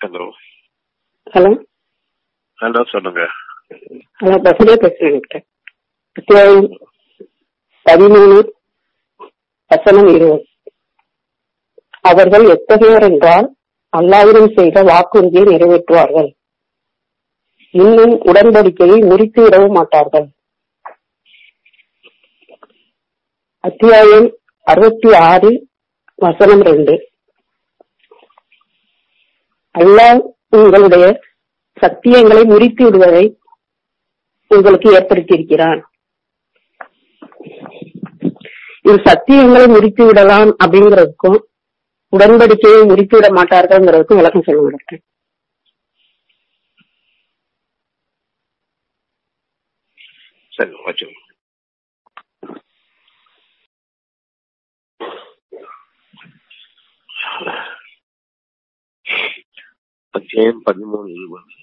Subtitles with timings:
[0.00, 0.24] Hello
[1.34, 1.50] hello
[2.58, 3.22] hello சொல்லுங்க.
[4.20, 6.68] Hello பசுலே பேசுறேன்
[7.86, 8.36] பதிமூணு
[9.70, 10.44] வசனம் இருபது.
[12.10, 13.48] அவர்கள் எத்தகையோர் என்றால்
[13.92, 16.30] அல்லாவிடம் செய்த வாக்குறுதியை நிறைவேற்றுவார்கள்.
[17.74, 20.28] இன்னும் உடன்படிக்கையை முறித்து விடவும் மாட்டார்கள்.
[23.64, 24.28] அத்தியாயம்
[24.66, 25.52] அறுபத்தி ஆறு
[26.26, 26.96] வசனம் ரெண்டு.
[29.78, 30.20] அல்லாஹ்
[30.56, 31.04] உங்களுடைய
[31.76, 33.24] சத்தியங்களை முறித்து விடுவதை
[34.50, 35.80] உங்களுக்கு ஏற்படுத்தியிருக்கிறான்.
[38.84, 41.38] இது சத்தியங்களை முறித்து விடலாம் அப்படிங்கிறதுக்கும்
[42.12, 45.02] உடன்படிக்கையை முறித்து விட மாட்டார்கள்ங்கிறதுக்கும் விளக்கம் சொல்ல மாட்டேன்
[50.52, 51.06] சரி வச்சு
[60.18, 61.54] அத்தியாயம் பதிமூணு இருபது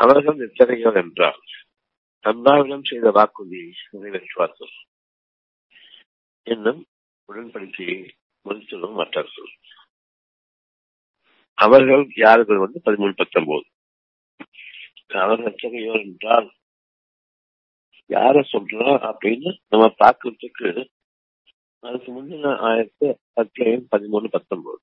[0.00, 1.40] அவர்கள் எத்தனையோர் என்றால்
[2.24, 4.74] அல்லாவிடம் செய்த வாக்குறுதியை நிறைவேற்றுவார்கள்
[6.46, 6.82] இன்னும்
[7.28, 7.98] உடன்படிக்கையை
[8.46, 9.50] முடித்திடும் மாட்டார்கள்
[11.58, 13.66] அவர்கள் யார்கள் வந்து பதிமூணு பத்தொன்பது?
[15.20, 16.48] அவர்கள் எத்தகையோர் என்றால்
[18.10, 20.68] யார சொல்றோம் அப்படின்னு நம்ம பார்க்கறதுக்கு
[21.80, 24.80] அதுக்கு முன்ன ஆயிரத்தி அத்தியாயம் பதிமூணு பத்தொன்பது.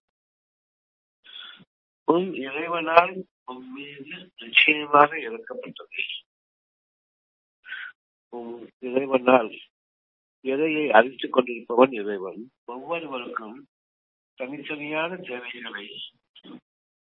[2.04, 6.04] உன் இறைவனால் உன் மீது நிச்சயமாக இறக்கப்பட்டது.
[8.30, 9.52] உன் இறைவனால்
[10.44, 12.52] இறையை அறித்துக் கொண்டிருப்பவன் இறைவன்.
[12.66, 13.68] ஒவ்வொருவருக்கும்
[14.38, 15.88] தனித்தனியான தேவைகளை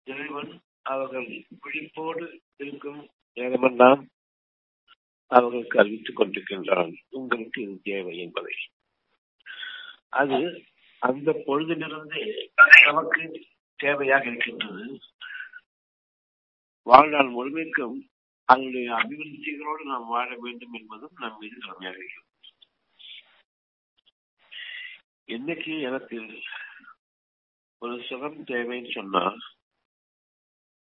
[0.03, 4.07] இறைவன் அவர்கள் விழிப்போடு இருக்கும் நேரமெல்லாம்
[5.27, 6.93] அவர்களுக்கு அறிவித்துக் கொண்டிருக்கின்றான்.
[7.09, 8.53] உங்களுக்கு இது தேவை என்பதை.
[10.13, 10.37] அது
[11.01, 12.21] அந்த பொழுதிலிருந்து
[12.85, 13.23] நமக்கு
[13.79, 14.85] தேவையாக இருக்கின்றது.
[16.87, 17.97] வாழ்நாள் முழுமைக்கும்
[18.49, 22.25] அதனுடைய அபிவிருத்திகளோடு நாம் வாழ வேண்டும் என்பதும் நம் மீது கடமையாக இருக்கிறது.
[25.29, 26.17] இன்னைக்கு எனக்கு
[27.81, 29.23] ஒரு சுகம் தேவைன்னு சொன்னா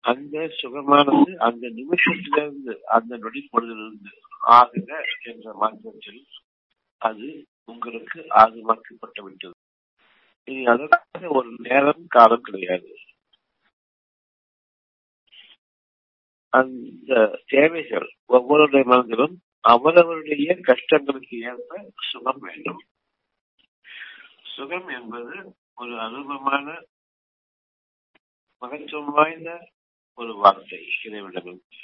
[0.04, 4.12] அந்த சுகமானது அந்த நிமிஷத்திலிருந்து அந்த நொடி பொழுதிலிருந்து
[4.50, 4.90] ஆகுக
[5.22, 6.22] என்ற மாற்றத்தில்
[7.02, 7.28] அது
[7.68, 9.56] உங்களுக்கு ஆகுமாக்கப்பட்டு விட்டது
[10.48, 12.90] இனி அதற்காக ஒரு நேரம் காலம் கிடையாது.
[16.52, 17.12] அந்த
[17.46, 21.78] தேவைகள் ஒவ்வொருடைய மனதிலும் அவரவருடைய கஷ்டங்களுக்கு ஏற்ப
[22.10, 22.80] சுகம் வேண்டும்.
[24.56, 25.34] சுகம் என்பது
[25.74, 26.66] ஒரு அனுபவமான
[28.62, 29.50] மகத்துவம் வாய்ந்த
[30.18, 31.78] ஒரு வார்த்தை இறைவனிடமிருந்து.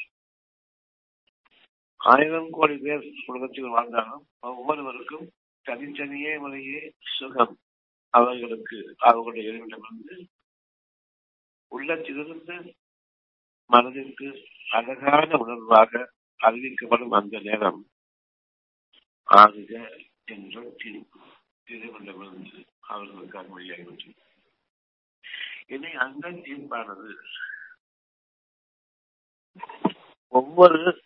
[2.00, 5.27] ஆயிரம் கோடி பேர் உலகத்தில் வாழ்ந்தாலும் ஒவ்வொருவருக்கும்
[5.63, 7.59] தனித்தனியே முறையே சுகம்
[8.11, 10.29] அவர்களுக்கு அவர்களுடைய இறைவனிடமிருந்து
[11.69, 12.77] உள்ளத்திலிருந்து
[13.67, 16.11] மனதிற்கு அழகான உணர்வாக
[16.41, 17.91] அறிவிக்கப்படும் அந்த நேரம்
[19.29, 21.21] ஆகுக என்ற தீர்ப்பு
[21.67, 24.15] இறைவனிடமிருந்து அவர்களுக்கு வழியாகிவிட்டது.
[25.67, 27.15] இனி அந்த தீர்ப்பானது
[30.29, 31.03] ஒவ்வொரு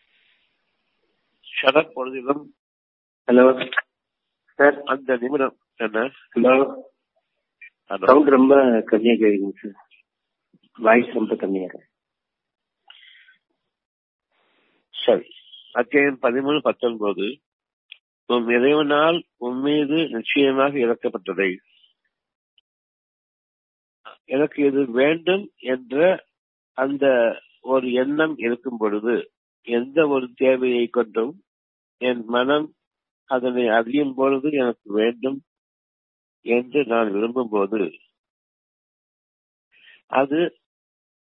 [1.62, 2.44] சடப்பொழுதிலும்
[3.26, 3.72] பொழுதிலும்
[4.62, 6.00] சார் அந்த நிமிடம் என்ன?
[6.34, 6.82] ஹலோ.
[7.84, 9.86] சவுண்ட் ரொம்ப கம்மியா கேக்குதுங்க சார்.
[10.78, 11.86] வாய்ஸ் ரொம்ப கம்மியா இருக்கு
[14.90, 15.28] சரி.
[15.72, 17.40] அத்தியாயம் பதிமூணு பத்தொன்பது.
[18.26, 21.56] உன் இறைவனால் உன் மீது நிச்சயமாக இறக்கப்பட்டதை.
[24.24, 26.24] எனக்கு இது வேண்டும் என்ற
[26.74, 29.30] அந்த ஒரு எண்ணம் இருக்கும் பொழுது
[29.62, 31.42] எந்த ஒரு தேவையை கொண்டும்
[31.98, 32.74] என் மனம்
[33.30, 35.38] அதனை அறியும் பொழுது எனக்கு வேண்டும்
[36.46, 37.78] என்று நான் விரும்பும் போது
[40.10, 40.40] அது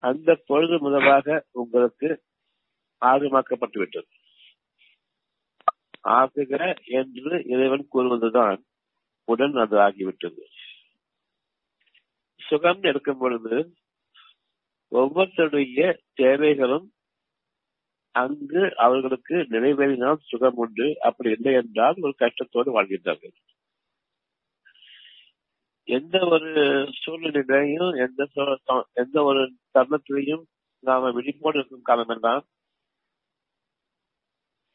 [0.04, 2.10] அந்த பொழுது முதலாக உங்களுக்கு
[3.02, 4.08] ஆகமாக்கப்பட்டு விட்டது
[6.12, 6.54] ஆகுக
[6.92, 8.60] என்று இறைவன் கூறுவதுதான்
[9.28, 10.44] உடன் அது ஆகிவிட்டது.
[12.42, 13.56] சுகம் இருக்கும் பொழுது
[14.92, 16.88] ஒவ்வொருத்தருடைய தேவைகளும்
[18.16, 20.88] அங்கு அவர்களுக்கு நிறைவேறினால் சுகம் உண்டு.
[21.00, 23.36] அப்படி இல்லை என்றால் ஒரு கஷ்டத்தோடு வாழ்கின்றார்கள்.
[25.88, 26.50] எந்த ஒரு
[27.02, 28.28] சூழ்நிலையிலையும் எந்த
[28.94, 29.42] எந்த ஒரு
[29.74, 30.44] தருணத்திலையும்
[30.84, 32.44] நாம விழிப்போடு இருக்கும் காலமெல்லாம்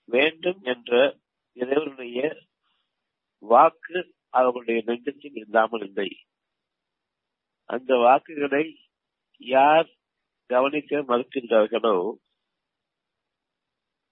[0.09, 0.93] வேண்டும் என்ற
[1.57, 2.21] இறைவனுடைய
[3.43, 3.99] வாக்கு
[4.31, 6.09] அவர்களுடைய நெஞ்சத்தில் இல்லாமல் இல்லை.
[7.71, 8.65] அந்த வாக்குகளை
[9.41, 9.89] யார்
[10.51, 11.97] கவனிக்க மறுக்கின்றார்களோ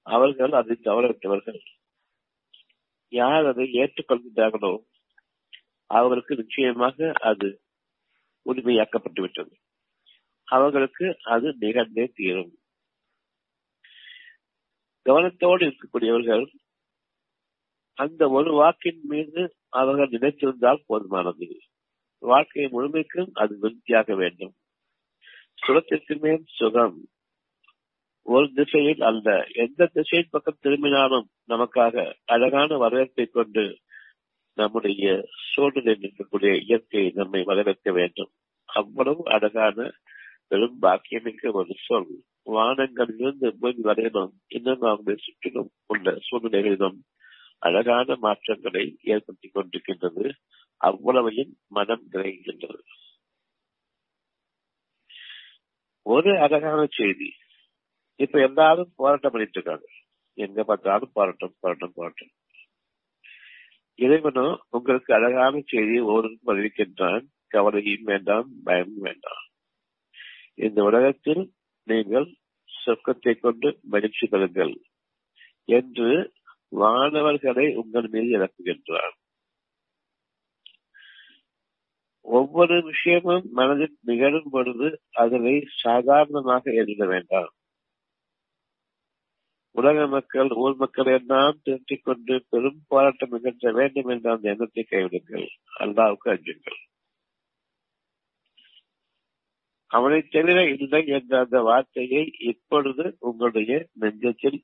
[0.06, 1.60] அவர்கள் அதை கவலைப்பட்டவர்கள்.
[3.12, 4.72] யார் அதை ஏற்றுக்கொள்கிறார்களோ
[5.90, 7.48] அவர்களுக்கு நிச்சயமாக அது
[8.46, 9.54] உரிமையாக்கப்பட்டு விட்டது
[10.48, 12.52] அவர்களுக்கு அது நிகழ்ந்தே தீரும்.
[15.06, 16.44] கவனத்தோடு இருக்கக்கூடியவர்கள்
[17.98, 21.46] அந்த ஒரு வாக்கின் மீது அவர்கள் நினைத்திருந்தால் போதுமானது.
[22.22, 24.54] வாழ்க்கையை முழுமைக்கும் அது விருத்தியாக வேண்டும்.
[25.66, 26.96] சுகத்திற்கு மேல் சுகம்
[28.22, 29.46] ஒரு திசையில் அல்ல.
[29.52, 33.78] எந்த திசையின் பக்கம் திரும்பினாலும் நமக்காக அழகான வரவேற்பை கொண்டு
[34.54, 38.30] நம்முடைய சூழ்நிலையில் இருக்கக்கூடிய இயற்கையை நம்மை வரவேற்க வேண்டும்.
[38.64, 39.90] அவ்வளவு அழகான
[40.48, 42.22] பெரும் பாக்கியமிக்க ஒரு சொல்.
[42.46, 46.98] வானங்களிலிருந்து பூமி வரையிலும் இன்னும் அவங்களை சுற்றிலும் உள்ள சூழ்நிலைகளிலும்
[47.58, 50.30] அழகான மாற்றங்களை ஏற்படுத்தி கொண்டிருக்கின்றது.
[50.76, 52.80] அவ்வளவையும் மனம் நிறைகின்றது
[56.02, 57.32] ஒரு அழகான செய்தி.
[58.20, 59.86] இப்ப எல்லாரும் போராட்டம் பண்ணிட்டு இருக்காங்க.
[60.38, 62.32] எங்க பார்த்தாலும் போராட்டம் போராட்டம் போராட்டம்.
[63.98, 69.42] இறைவனும் உங்களுக்கு அழகான செய்தியை ஒவ்வொருக்கும் அறிவிக்கின்றான் கவலையும் வேண்டாம் பயமும் வேண்டாம்.
[70.54, 71.42] இந்த உலகத்தில்
[71.86, 72.28] நீங்கள்
[72.70, 74.74] சொர்க்கத்தை கொண்டு மகிழ்ச்சி பெறுங்கள்
[75.68, 76.10] என்று
[76.76, 79.16] வானவர்களை உங்கள் மீது இறக்குகின்றான்
[82.26, 87.50] ஒவ்வொரு விஷயமும் மனதில் நிகழும் பொழுது அதனை சாதாரணமாக எழுத வேண்டாம்.
[89.74, 95.46] உலக மக்கள் ஊர் மக்கள் எல்லாம் திருத்திக் கொண்டு பெரும் போராட்டம் நிகழ்த்த வேண்டும் என்ற அந்த எண்ணத்தை கைவிடுங்கள்.
[95.80, 96.80] அல்லாவுக்கு அஞ்சுங்கள்.
[99.90, 104.60] அவனை தவிர இல்லை என்ற அந்த வார்த்தையை இப்பொழுது உங்களுடைய நெஞ்சத்தில்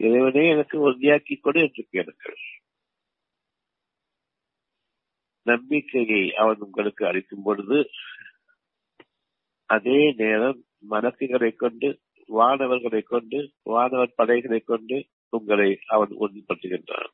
[0.00, 2.38] இறைவனே எனக்கு உறுதியாக்கி கொடு என்று கேளுங்கள்.
[5.46, 7.78] நம்பிக்கையை அவன் உங்களுக்கு அளிக்கும் பொழுது
[9.70, 11.88] அதே நேரம் மனசுகளை கொண்டு
[12.28, 17.10] வானவர்களை கொண்டு வானவர் படைகளை கொண்டு உங்களை அவன் உறுதிப்படுத்துகின்றான்.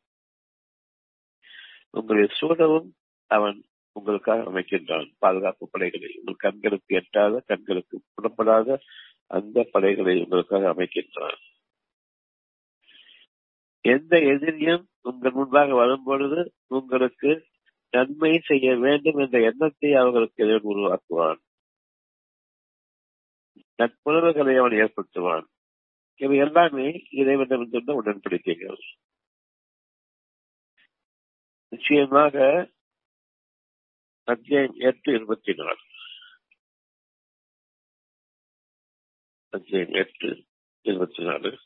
[1.90, 2.94] உங்களை சூழவும்
[3.26, 5.12] அவன் உங்களுக்காக அமைக்கின்றான்.
[5.18, 8.80] பாதுகாப்பு படைகளை உங்கள் கண்களுக்கு எட்டாத கண்களுக்கு புறப்படாத
[9.26, 11.40] அந்த படைகளை உங்களுக்காக அமைக்கின்றான்.
[13.84, 17.30] எந்த எதிரியும் உங்கள் முன்பாக வரும்பொழுது உங்களுக்கு
[17.90, 21.40] நன்மை செய்ய வேண்டும் என்ற எண்ணத்தை அவர்களுக்கு எதிர் உருவாக்குவான்
[23.80, 25.46] நட்புறவுகளை அவன் ஏற்படுத்துவான்.
[26.14, 28.80] இவை எல்லாமே இறைவனிடமிருந்த உடன்படிக்கைகள்.
[31.68, 32.68] நிச்சயமாக
[34.24, 35.76] அத்தியாயம் எட்டு இருபத்தி நாலு.
[39.48, 40.44] அத்தியாயம் எட்டு
[40.80, 41.58] இருபத்தி நாலு.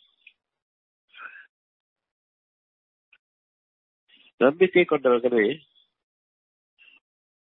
[4.36, 5.60] நம்பிக்கை கொண்டவர்களே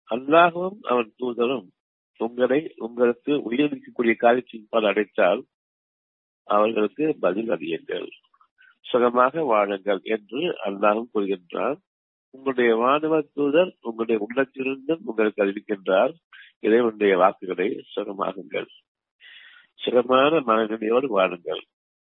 [0.10, 1.80] அல்லாகவும் அவன் தூதரும்
[2.22, 5.42] உங்களை உங்களுக்கு உயிரிழக்கக்கூடிய காரியத்தின் பால் அடைத்தால்
[6.48, 8.08] அவர்களுக்கு பதில் அறியுங்கள்.
[8.82, 11.80] சுகமாக வாழுங்கள் என்று அல்லாஹும் கூறுகின்றார்
[12.30, 16.14] உங்களுடைய வானவ தூதர் உங்களுடைய உள்ளத்திலிருந்தும் உங்களுக்கு அறிவிக்கின்றார்.
[16.60, 18.70] இறைவனுடைய வாக்குகளை சுகமாகுங்கள்
[19.82, 21.64] சுகமான மனநிலையோடு வாழுங்கள்.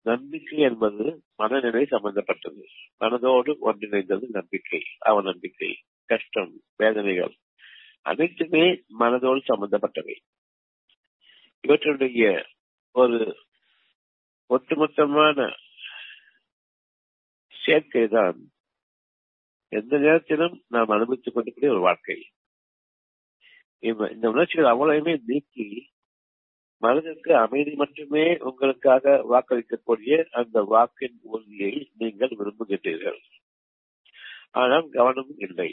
[0.06, 1.04] நம்பிக்கை என்பது
[1.36, 2.62] மனநிலை சம்பந்தப்பட்டது.
[3.00, 4.80] மனதோடு ஒன்றிணைந்தது நம்பிக்கை.
[4.98, 5.70] அவ நம்பிக்கை
[6.04, 7.34] கஷ்டம் வேதனைகள்
[8.10, 8.64] அனைத்துமே
[8.98, 10.16] மனதோடு சம்பந்தப்பட்டவை.
[11.68, 12.44] இவற்றுடைய
[12.92, 13.18] ஒரு
[14.48, 15.38] ஒட்டுமொத்தமான
[17.64, 18.36] சேர்க்கை தான்
[19.68, 22.18] எந்த நேரத்திலும் நாம் அனுபவித்துக் கொண்டிருக்கிற ஒரு வாழ்க்கை.
[23.78, 25.66] இந்த உணர்ச்சிகள் அவ்வளவுமே நீக்கி
[26.78, 33.20] மனதிற்கு அமைதி மட்டுமே உங்களுக்காக வாக்களிக்கக்கூடிய அந்த வாக்கின் உறுதியை நீங்கள் விரும்புகின்றீர்கள்.
[34.50, 35.72] ஆனால் கவனமும் இல்லை.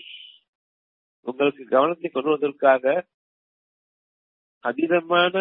[1.26, 2.86] உங்களுக்கு கவனத்தை கொண்டு வருவதற்காக
[4.64, 5.36] அதீதமான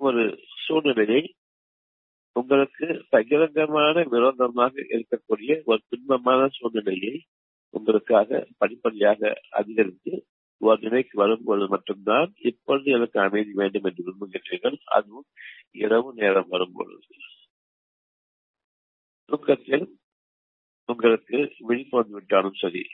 [0.00, 0.22] ஒரு
[0.66, 1.22] சூழ்நிலையை
[2.36, 7.14] உங்களுக்கு பகிரங்கமான விரோதமாக இருக்கக்கூடிய ஒரு துன்பமான சூழ்நிலையை
[7.74, 10.12] உங்களுக்காக படிப்படியாக அதிகரித்து
[10.60, 14.76] ஒரு நிலைக்கு வரும்போது மட்டும்தான் இப்பொழுது எனக்கு அமைதி வேண்டும் என்று விரும்புகின்றீர்கள்.
[14.86, 15.26] அதுவும்
[15.76, 17.14] இரவு நேரம் வரும்பொழுது
[19.28, 19.86] தூக்கத்தில்
[20.88, 22.84] உங்களுக்கு விழிப்பு விட்டாலும் சரி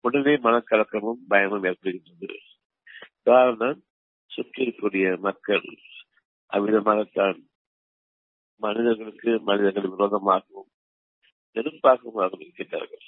[0.00, 2.38] உடனே மனக்கலக்கமும் பயமும் ஏற்படுகின்றது.
[3.22, 3.80] காரணம்
[4.30, 5.66] சுற்றி இருக்கக்கூடிய மக்கள்
[6.52, 7.38] அவ்விதமாகத்தான்
[8.60, 10.70] மனிதர்களுக்கு மனிதர்கள் விரோதமாகவும்
[11.56, 13.06] நெருப்பாகவும் இருக்கின்றார்கள்.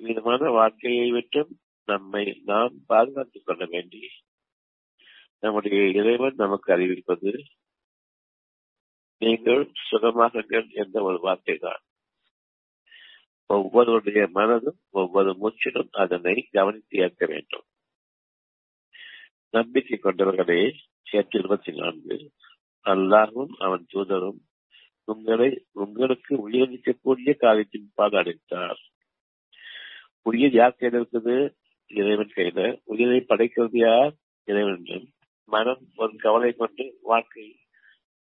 [0.00, 1.52] விதமான வாழ்க்கையை விட்டும்
[1.88, 4.02] நம்மை நாம் பாதுகாத்துக் கொள்ள வேண்டி
[5.38, 7.30] நம்முடைய இறைவன் நமக்கு அறிவிப்பது
[9.22, 11.82] நீங்கள் சுகமாகுங்கள் என்ற ஒரு வார்த்தை தான்
[13.50, 17.62] ஒவ்வொருவருடைய மனதும் ஒவ்வொரு மூச்சிலும் அதனை கவனித்து ஏற்க வேண்டும்.
[19.50, 20.74] நம்பிக்கை கொண்டவர்களே
[21.10, 22.30] எட்டு இருபத்தி நான்கு.
[22.84, 24.38] அல்லாஹும் அவன் தூதரும்
[25.04, 28.78] உங்களை உங்களுக்கு உயிரிழக்கக்கூடிய காரியத்தின் பால் அடைத்தார்.
[30.22, 31.54] உயிர் யார் கையில் இருக்குது
[31.86, 34.14] இறைவன் கையில உயிரை படைக்கிறது யார்?
[34.44, 35.12] இறைவன்
[35.44, 37.58] மனம் ஒரு கவலை கொண்டு வாழ்க்கை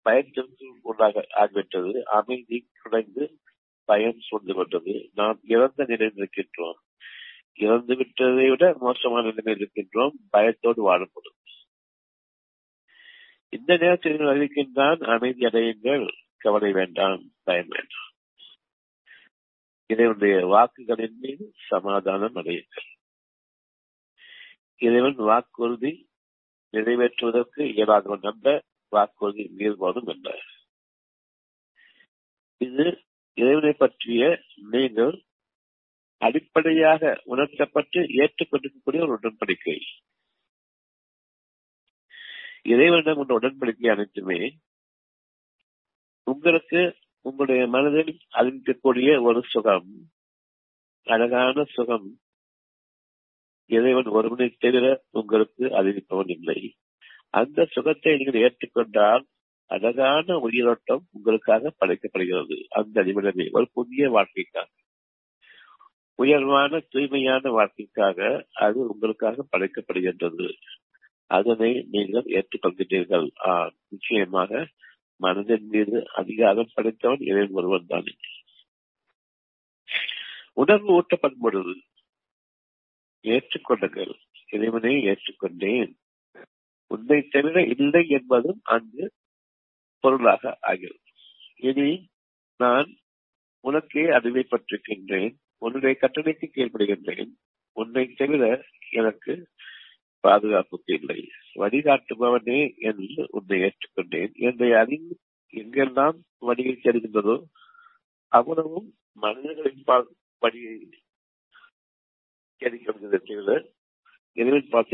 [0.01, 0.31] பயன்
[0.81, 2.01] உண்டாக ஆகிவிட்டது.
[2.01, 3.39] அமைதி குறைந்து
[3.87, 6.79] பயம் சூழ்ந்து கொண்டது நாம் இறந்த நிலையில் இருக்கின்றோம்.
[7.53, 10.11] இறந்து விட்டதை விட மோசமான நிலையில் இருக்கின்றோம்.
[10.29, 11.35] பயத்தோடு வாழப்படும்
[13.49, 16.11] இந்த நேரத்தில் அறிவிக்கின்றான் அமைதி அடையுங்கள்.
[16.37, 17.31] கவலை வேண்டாம்.
[17.43, 18.09] பயம் வேண்டாம்.
[19.87, 22.87] இறைவனுடைய வாக்குகளின் மீது சமாதானம் அடையுங்கள்.
[24.77, 26.09] இறைவன் வாக்குறுதி
[26.71, 30.39] நிறைவேற்றுவதற்கு இயலாதவன் நம்ப வாக்குறுதி மீறுவதும் அல்ல.
[32.57, 33.06] இது
[33.37, 34.21] இறைவனை பற்றிய
[34.73, 35.15] நீங்கள்
[36.21, 39.77] அடிப்படையாக உணர்த்தப்பட்டு ஏற்றுக்கொண்டிருக்கக்கூடிய ஒரு உடன்படிக்கை.
[42.73, 44.39] இறைவனிடம் உள்ள உடன்படிக்கை அனைத்துமே
[46.27, 46.81] உங்களுக்கு
[47.25, 49.91] உங்களுடைய மனதில் அறிவிக்கக்கூடிய ஒரு சுகம்
[51.07, 52.07] அழகான சுகம்.
[53.69, 56.59] இறைவன் ஒருவனை தவிர உங்களுக்கு அறிவிப்பவன் இல்லை.
[57.39, 59.23] அந்த சுகத்தை நீங்கள் ஏற்றுக்கொண்டால்
[59.67, 62.57] அழகான உயிரோட்டம் உங்களுக்காக படைக்கப்படுகிறது.
[62.69, 64.69] அந்த நிமிடமே ஒரு புதிய வாழ்க்கைக்காக.
[66.19, 70.47] உயர்வான தூய்மையான வாழ்க்கைக்காக அது உங்களுக்காக படைக்கப்படுகின்றது.
[71.31, 73.27] அதனை நீங்கள் ஏற்றுக்கொள்கிறீர்கள்
[73.89, 74.67] நிச்சயமாக
[75.19, 78.09] மனதின் மீது அதிகாரம் படைத்தவன் இறைவன் ஒருவன் தான்.
[80.53, 81.75] உணர்வு ஊட்டப்படும் பொழுது
[83.25, 84.13] ஏற்றுக்கொள்ளுங்கள்.
[84.51, 85.91] இறைவனை ஏற்றுக்கொண்டேன்.
[86.91, 89.05] உன்னை தவிர இல்லை என்பதும் அங்கு
[89.99, 90.99] பொருளாக ஆகிறது.
[91.57, 92.09] இனி
[92.59, 92.89] நான்
[93.63, 97.31] உனக்கே அறிவைப்பட்டிருக்கின்றேன் உன்னுடைய கட்டளைக்கு கீழ்படுகின்றேன்
[97.77, 98.43] உன்னை தவிர
[98.91, 99.33] எனக்கு
[100.23, 101.19] பாதுகாப்புக்கு இல்லை.
[101.55, 104.31] வழிகாட்டுபவனே என்று உன்னை ஏற்றுக்கொண்டேன்.
[104.47, 105.15] என்னை அறிந்து
[105.53, 107.35] எங்கெல்லாம் வழியை தெரிகின்றதோ
[108.31, 108.87] அவ்வளவும்
[109.17, 110.07] மனிதர்களின் பால்
[110.41, 110.75] வழியை
[112.61, 113.65] தெரிகிறது தவிர
[114.37, 114.89] இறைவன் பால்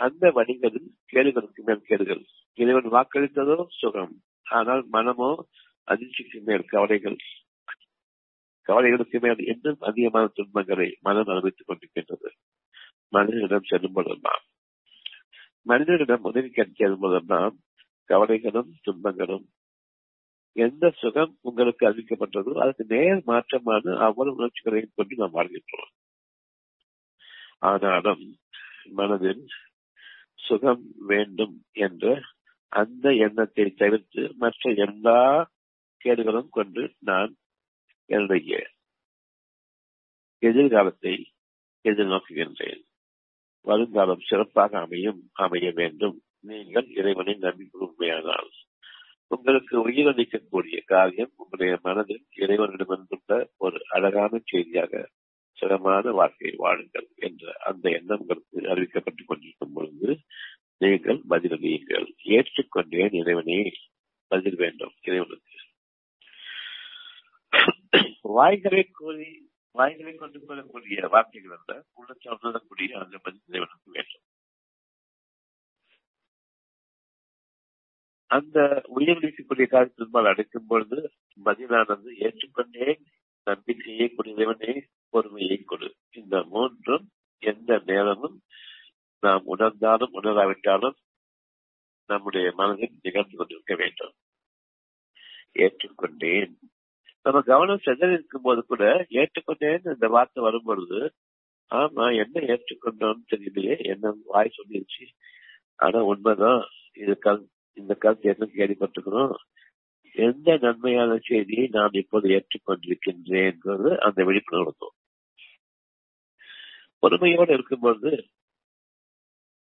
[0.00, 2.22] அந்த வழிகளில் கேடுகளுக்கு மேல் கேடுகள்.
[2.58, 4.14] இறைவன் வாக்களித்ததோ சுகம்.
[4.50, 5.30] ஆனால் மனமோ
[5.88, 7.18] அதிர்ச்சிக்கு மேல் கவலைகள்.
[8.68, 12.30] கவலைகளுக்கு மேல் இன்னும் அதிகமான துன்பங்களை மனம் அனுபவித்துக் கொண்டிருக்கின்றது.
[13.08, 14.44] மனிதனிடம் செல்லும் போதெல்லாம்
[15.62, 17.56] மனிதனிடம் உதவி செல்லும் போதெல்லாம்
[18.10, 19.46] கவலைகளும் துன்பங்களும்
[20.56, 25.92] எந்த சுகம் உங்களுக்கு அறிவிக்கப்பட்டதோ அதுக்கு நேர் மாற்றமான அவ்வளவு உணர்ச்சிகளையும் கொண்டு நாம் வாழ்கின்றோம்.
[27.70, 28.24] ஆனாலும்
[28.98, 29.42] மனதில்
[30.46, 32.04] சுகம் வேண்டும் என்ற
[32.72, 35.20] அந்த எண்ணத்தை தவிர்த்து மற்ற எல்லா
[36.00, 37.32] கேடுகளும் கொண்டு நான்
[38.08, 38.52] என்னுடைய
[40.42, 41.14] எதிர்காலத்தை
[41.84, 42.82] எதிர்நோக்குகின்றேன்.
[43.66, 46.16] வருங்காலம் சிறப்பாக அமையும் அமைய வேண்டும்.
[46.40, 48.50] நீங்கள் இறைவனை நம்பிக்கை உண்மையானால்.
[49.30, 55.02] உங்களுக்கு உயிரளிக்கக்கூடிய காரியம் உங்களுடைய மனதில் இறைவனிடமிருந்துள்ள ஒரு அழகான செய்தியாக
[55.60, 60.18] சிரமமான வாழ்க்கையை வாழுங்கள் என்ற அந்த எண்ணம் உங்களுக்கு அறிவிக்கப்பட்டுக் கொண்டிருக்கும் பொழுது
[60.78, 62.06] நீங்கள் பதிலளியுங்கள்.
[62.24, 63.72] ஏற்றுக்கொண்டேன் இறைவனே
[64.26, 64.92] பதில் வேண்டும்.
[65.02, 65.56] இறைவனுக்கு.
[68.20, 74.22] வாய்களை கூறி வாய்களை கொண்டு கொள்ளக்கூடிய வார்த்தைகள் அல்ல உள்ளத்தை உணரக்கூடிய அந்த பதில் இறைவனுக்கு வேண்டும்.
[78.26, 81.12] அந்த உயிர் உயிரிழக்கக்கூடிய காரியத்தின்பால் அடைக்கும் பொழுது
[81.42, 83.00] பதிலானது ஏற்றுக்கொண்டேன்
[83.50, 84.72] நம்பிக்கையை கொடியவனே
[85.10, 85.88] பொறுமையை கொடு.
[86.10, 87.06] இந்த மூன்றும்
[87.42, 88.36] எந்த நேரமும்
[89.20, 90.98] நாம் உணர்ந்தாலும் உணராவிட்டாலும்
[92.06, 94.14] நம்முடைய மனதில் நிகழ்ந்து கொண்டிருக்க வேண்டும்.
[95.58, 96.52] ஏற்றுக்கொண்டேன்.
[97.22, 100.98] நம்ம கவனம் செதறி இருக்கும் போது கூட ஏற்றுக்கொண்டேன் இந்த வார்த்தை வரும்பொழுது
[101.74, 105.04] ஆமா என்ன ஏற்றுக்கொண்டோம்னு தெரியலையே என்ன வாய் சொல்லிருச்சு.
[105.76, 106.62] ஆனா உண்மைதான்.
[106.92, 107.42] இது கல்
[107.72, 109.34] இந்த கருத்து என்ன கேள்விப்பட்டிருக்கிறோம்.
[110.14, 114.92] எந்த நன்மையான செய்தியை நான் இப்போது ஏற்றுக்கொண்டிருக்கின்றேன் அந்த விழிப்புணர்வு
[116.98, 118.26] பொறுமையோடு இருக்கும்போது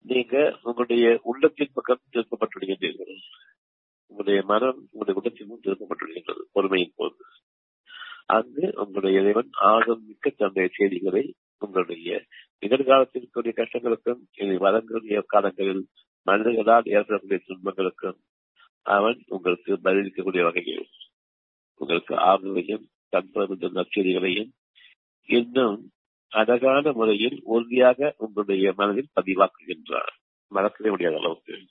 [0.02, 3.18] நீங்க உங்களுடைய உள்ளத்தின் பக்கம் திருப்பப்பட்டுள்ளீர்கள்.
[4.06, 7.16] உங்களுடைய மனம் உங்களுடைய உள்ளத்தின் முன் பொறுமையின் போது.
[8.26, 12.26] அங்கு உங்களுடைய இறைவன் ஆர்வம் மிக்க தன்னுடைய செய்திகளை உங்களுடைய
[12.62, 15.88] நிகழ்காலத்திற்குரிய கஷ்டங்களுக்கும் இனி வரக்கூடிய காலங்களில்
[16.24, 18.20] மனிதர்களால் ஏற்படக்கூடிய துன்பங்களுக்கும்
[18.82, 20.88] அவன் உங்களுக்கு பதிலளிக்கக்கூடிய வகையில்
[21.76, 24.52] உங்களுக்கு ஆர்வங்களையும் தன்புற நற்செய்திகளையும்
[25.30, 25.92] இன்னும்
[26.32, 30.16] அழகான முறையில் உறுதியாக உங்களுடைய மனதில் பதிவாக்குகின்றார்
[30.52, 31.66] மறக்கவே முடியாத அளவுக்கு.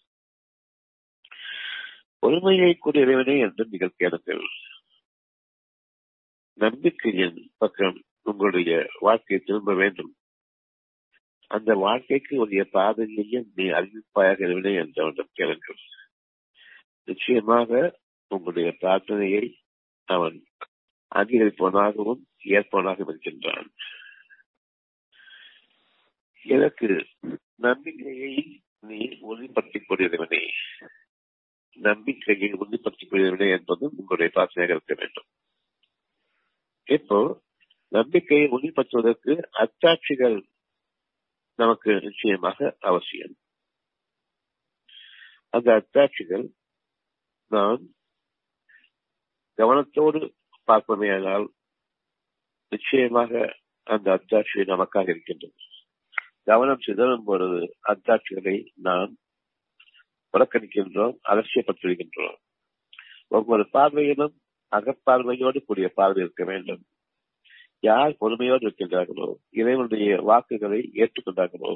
[2.18, 4.44] பொறுமையை கூடிய இறைவனே என்று நீங்கள் கேளுங்கள்.
[6.54, 10.12] நம்பிக்கையின் பக்கம் உங்களுடைய வாழ்க்கையை திரும்ப வேண்டும்.
[11.46, 15.78] அந்த வாழ்க்கைக்கு உரிய பாதையையும் நீ அறிவிப்பாயாக இறைவனே என்றவனிடம் கேளுங்கள்.
[17.08, 17.70] நிச்சயமாக
[18.28, 19.44] உங்களுடைய பிரார்த்தனையை
[20.04, 20.38] அவன்
[21.14, 23.68] அங்கீகரிப்பவனாகவும் ஏற்பவனாகவும் இருக்கின்றான்.
[26.56, 26.88] எனக்கு
[27.54, 28.34] நம்பிக்கையை
[28.80, 30.42] நீ உறுதிப்படுத்திக் கொண்டிருவனே
[31.88, 35.28] நம்பிக்கையை உறுதிப்படுத்திக் கொண்டிருவனே என்பது உங்களுடைய பிரார்த்தனையாக இருக்க வேண்டும்.
[36.96, 37.18] இப்போ
[37.88, 40.38] நம்பிக்கையை உறுதிப்படுத்துவதற்கு அத்தாட்சிகள்
[41.54, 43.34] நமக்கு நிச்சயமாக அவசியம்.
[45.50, 46.46] அந்த அத்தாட்சிகள்
[47.50, 47.82] நான்
[49.58, 50.20] கவனத்தோடு
[50.68, 51.46] பார்ப்போமேயானால்
[52.72, 53.32] நிச்சயமாக
[53.86, 55.56] அந்த அத்தாட்சி நமக்காக இருக்கின்றது.
[56.44, 57.60] கவனம் சிதறும் பொழுது
[57.92, 59.12] அத்தாட்சிகளை நாம்
[60.34, 62.38] புறக்கணிக்கின்றோம் அலட்சியப்படுத்துகின்றோம்
[63.28, 64.34] ஒவ்வொரு பார்வையிலும்
[64.72, 66.82] அகப்பார்வையோடு கூடிய பார்வை இருக்க வேண்டும்.
[67.82, 71.72] யார் பொறுமையோடு இருக்கின்றார்களோ இறைவனுடைய வாக்குகளை ஏற்றுக்கொண்டார்களோ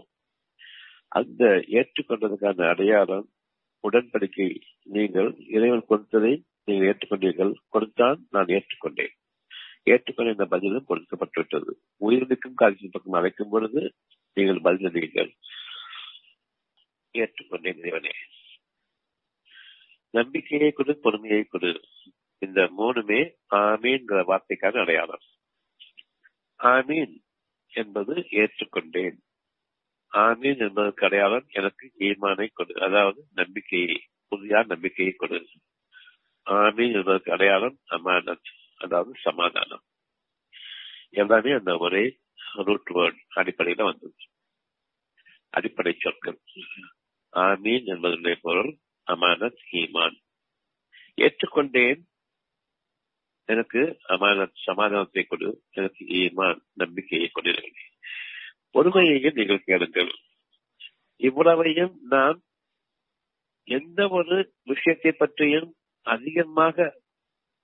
[1.09, 1.45] அந்த
[1.79, 3.27] ஏற்றுக்கொண்டதுக்கான அடையாளம்
[3.91, 7.55] உடன்படிக்கை நீங்கள் இறைவன் கொடுத்ததை நீங்கள் ஏற்றுக்கொண்டீர்கள்.
[7.69, 9.13] கொடுத்தான் நான் ஏற்றுக்கொண்டேன்.
[9.85, 11.71] ஏற்றுக்கொண்ட இந்த பதிலும் கொடுக்கப்பட்டுவிட்டது.
[12.01, 13.95] உயிரிழக்கும் காட்சியின் பக்கம் அழைக்கும் பொழுது
[14.35, 15.33] நீங்கள் பதிலளிங்கள்
[17.13, 18.11] ஏற்றுக்கொண்டேன் இறைவனே.
[20.11, 21.81] நம்பிக்கையை கொடு பொறுமையை கொடு.
[22.39, 25.21] இந்த மூணுமே ஆமீன்கிற வார்த்தைக்கான அடையாளம்.
[26.59, 27.21] ஆமீன்
[27.71, 29.17] என்பது ஏற்றுக்கொண்டேன்.
[30.13, 32.81] ஆமீன் என்பதற்கு அடையாளம் எனக்கு ஈமானை கொடு.
[32.81, 35.47] அதாவது நம்பிக்கையை புதிய நம்பிக்கையை கொடு.
[36.51, 38.45] ஆமீன் என்பதற்கு அடையாளம் அமானத்
[38.77, 39.83] அதாவது சமாதானம்.
[41.11, 42.19] எல்லாமே அந்த ஒரே
[42.55, 44.15] ரூட் வேர்ட் அடிப்படையில வந்தது.
[45.51, 46.41] அடிப்படை சொற்கள்.
[47.33, 50.17] ஆமீன் என்பதனுடைய பொருள் அமானத் ஈமான்.
[51.17, 52.01] ஏற்றுக்கொண்டேன்.
[53.45, 55.63] எனக்கு அமானத் சமாதானத்தை கொடு.
[55.71, 57.92] எனக்கு ஈமான் நம்பிக்கையை கொண்டிருக்கிறேன்
[58.73, 60.11] பொறுமையையும் நீங்கள் கேளுங்கள்.
[61.17, 62.43] இவ்வளவையும் நாம்
[63.65, 67.01] எந்த ஒரு விஷயத்தை பற்றியும் அதிகமாக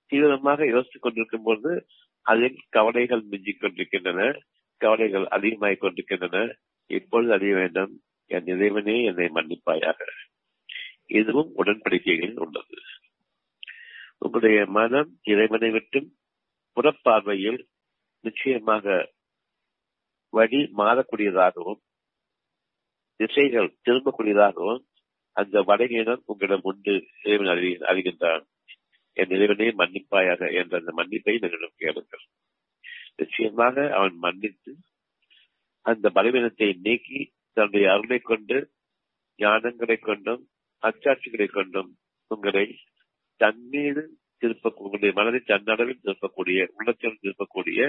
[0.05, 1.85] தீவிரமாக யோசித்துக் கொண்டிருக்கும் போது
[2.21, 4.39] அதில் கவலைகள் மிஞ்சிக் கொண்டிருக்கின்றன
[4.77, 6.55] கவலைகள் அதிகமாகிக் கொண்டிருக்கின்றன.
[6.85, 9.99] இப்பொழுது அறிய வேண்டும் என் இறைவனே என்னை மன்னிப்பாயாக.
[11.05, 12.77] இதுவும் உடன்படிக்கைகளில் உள்ளது.
[14.17, 16.13] உங்களுடைய மனம் இறைவனை விட்டும்
[16.75, 17.61] புறப்பார்வையில்
[18.21, 19.13] நிச்சயமாக
[20.33, 21.81] வழி மாறக்கூடியதாகவும்
[23.19, 24.81] திசைகள் திரும்பக்கூடியதாகவும்
[25.35, 28.43] அந்த வடகீனம் உங்களிடம் உண்டு இறைவன் அறி அறிகின்றான்.
[29.17, 32.23] என் இறைவனே மன்னிப்பாயாக என்ற அந்த மன்னிப்பை நீங்களும் கேளுங்கள்.
[33.15, 34.71] நிச்சயமாக அவன் மன்னித்து
[35.85, 37.19] அந்த பலவீனத்தை நீக்கி
[37.57, 38.57] தன்னுடைய அருளை கொண்டு
[39.39, 40.43] ஞானங்களை கொண்டும்
[40.83, 41.89] அச்சாட்சிகளை கொண்டும்
[42.31, 42.65] உங்களை
[43.41, 44.03] தன்மீது
[44.41, 47.79] திருப்ப உங்களுடைய மனதை தன்னளவில் திருப்பக்கூடிய உள்ளத்தில் திருப்பக்கூடிய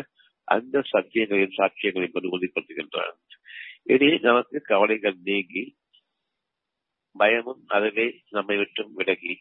[0.51, 3.19] அந்த சத்தியங்களின் சாட்சியங்களை உறுதிப்படுத்துகின்றார் உறுதிப்படுத்துகின்றான்
[3.85, 5.63] இனி நமக்கு கவலைகள் நீங்கி
[7.17, 9.35] பயமும் அறவே நம்மை விட்டும் விலகி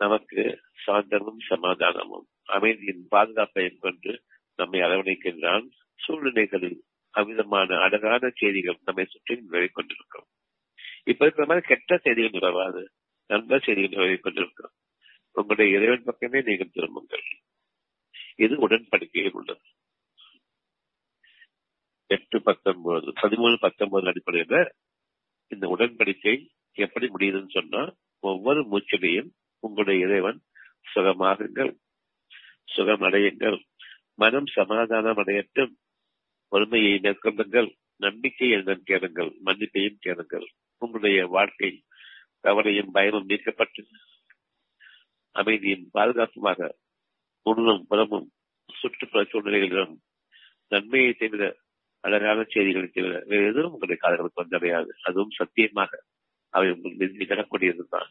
[0.00, 0.42] நமக்கு
[0.86, 4.12] சாந்தமும் சமாதானமும் அமைதியின் பாதுகாப்பையும் கொண்டு
[4.58, 5.66] நம்மை அரவணைக்கின்றான்.
[6.00, 6.78] சூழ்நிலைகளில்
[7.14, 10.26] அவ்விதமான அழகான செய்திகள் நம்மை சுற்றி நிலவிக் கொண்டிருக்கும்.
[11.04, 12.82] இப்ப இருக்கிற மாதிரி கெட்ட செய்திகள் நிலவாது.
[13.30, 14.72] நல்ல செய்திகள் நிலவிக் கொண்டிருக்கும்.
[15.36, 17.26] உங்களுடைய இறைவன் பக்கமே நீங்கள் திரும்புங்கள்.
[18.36, 19.64] இது உடன்படிக்கையில் உள்ளது.
[22.10, 24.56] எட்டு பத்தொன்பது பதிமூணு பத்தொன்பது அடிப்படையில
[25.50, 26.34] இந்த உடன்படிக்கை
[26.76, 27.82] எப்படி முடியுதுன்னு சொன்னா
[28.22, 29.30] ஒவ்வொரு மூச்சிலையும்
[29.62, 30.38] உங்களுடைய இறைவன்
[30.94, 31.72] சுகமாகுங்கள்
[32.68, 33.58] சுகம் அடையுங்கள்
[34.14, 35.72] மனம் சமாதானம் அடையட்டும்
[36.52, 37.68] பொறுமையை மேற்கொள்ளுங்கள்
[38.00, 40.46] நம்பிக்கை என்னும் கேளுங்கள் மன்னிப்பையும் கேளுங்கள்.
[40.82, 41.70] உங்களுடைய வாழ்க்கை
[42.40, 43.82] கவலையும் பயமும் நீக்கப்பட்டு
[45.34, 46.68] அமைதியும் பாதுகாப்புமாக
[47.46, 48.28] உண்ணும் புறமும்
[48.68, 49.94] சுற்றுப்புற சூழ்நிலைகளிலும்
[50.72, 51.42] நன்மையை தவிர
[52.06, 54.90] அழகான செய்திகளை தவிர வேறு எதுவும் உங்களுடைய காதலுக்கு வந்தடையாது.
[55.02, 56.02] அதுவும் சத்தியமாக
[56.48, 58.08] அவை உங்களுக்கு நிகழக்கூடியதுதான்.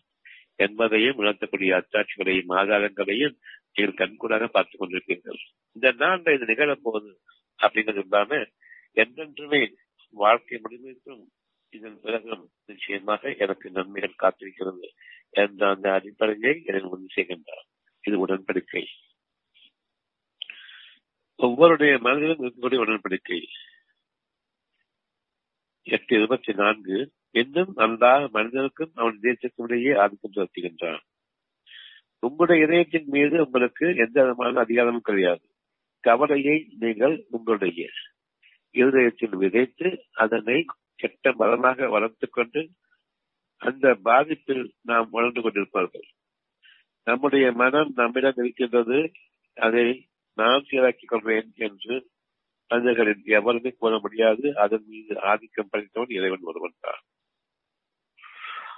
[0.56, 3.36] என்பதையும் உணர்த்தக்கூடிய அச்சாட்சிகளையும் ஆதாரங்களையும்
[3.74, 5.38] நீங்கள் கண்கூடாக பார்த்துக் கொண்டிருப்பீர்கள்.
[5.72, 7.16] இந்த நாள்ல இது நிகழப்போகுது
[7.64, 8.46] அப்படிங்கிறது இல்லாம
[8.96, 9.74] என்றென்றுமே
[10.10, 11.32] வாழ்க்கை முடிவிற்கும்
[11.70, 14.88] இதன் பிறகும் நிச்சயமாக எனக்கு நன்மைகள் காத்திருக்கிறது
[15.30, 17.66] என்ற அந்த அடிப்படையை எனக்கு உறுதி செய்கின்றார்.
[18.02, 18.86] இது உடன்படிக்கை.
[21.38, 23.44] ஒவ்வொருடைய மனதிலும் இருக்கக்கூடிய உடன்படிக்கை.
[25.88, 31.04] எட்டு இருபத்தி நான்கு இன்னும் நன்றாக மனிதனுக்கும் அவன் தேசத்தினுடைய இடையே ஆதிக்கம் செலுத்துகின்றான்.
[32.20, 35.46] உங்களுடைய இதயத்தின் மீது உங்களுக்கு எந்த விதமான அதிகாரமும் கிடையாது.
[36.00, 37.90] கவலையை நீங்கள் உங்களுடைய
[38.72, 42.70] இருதயத்தில் விதைத்து அதனை கெட்ட மரமாக வளர்த்துக் கொண்டு
[43.58, 46.08] அந்த பாதிப்பில் நாம் வளர்ந்து கொண்டிருப்பார்கள்.
[47.04, 49.12] நம்முடைய மனம் நம்மிடம் இருக்கின்றது
[49.54, 51.96] அதை நான் சீராக்கிக் கொள்வேன் என்று
[52.68, 54.58] மனிதர்களின் எவருமே கூற முடியாது.
[54.58, 57.02] அதன் மீது ஆதிக்கம் படைத்தவன் இறைவன் ஒருவன் தான்.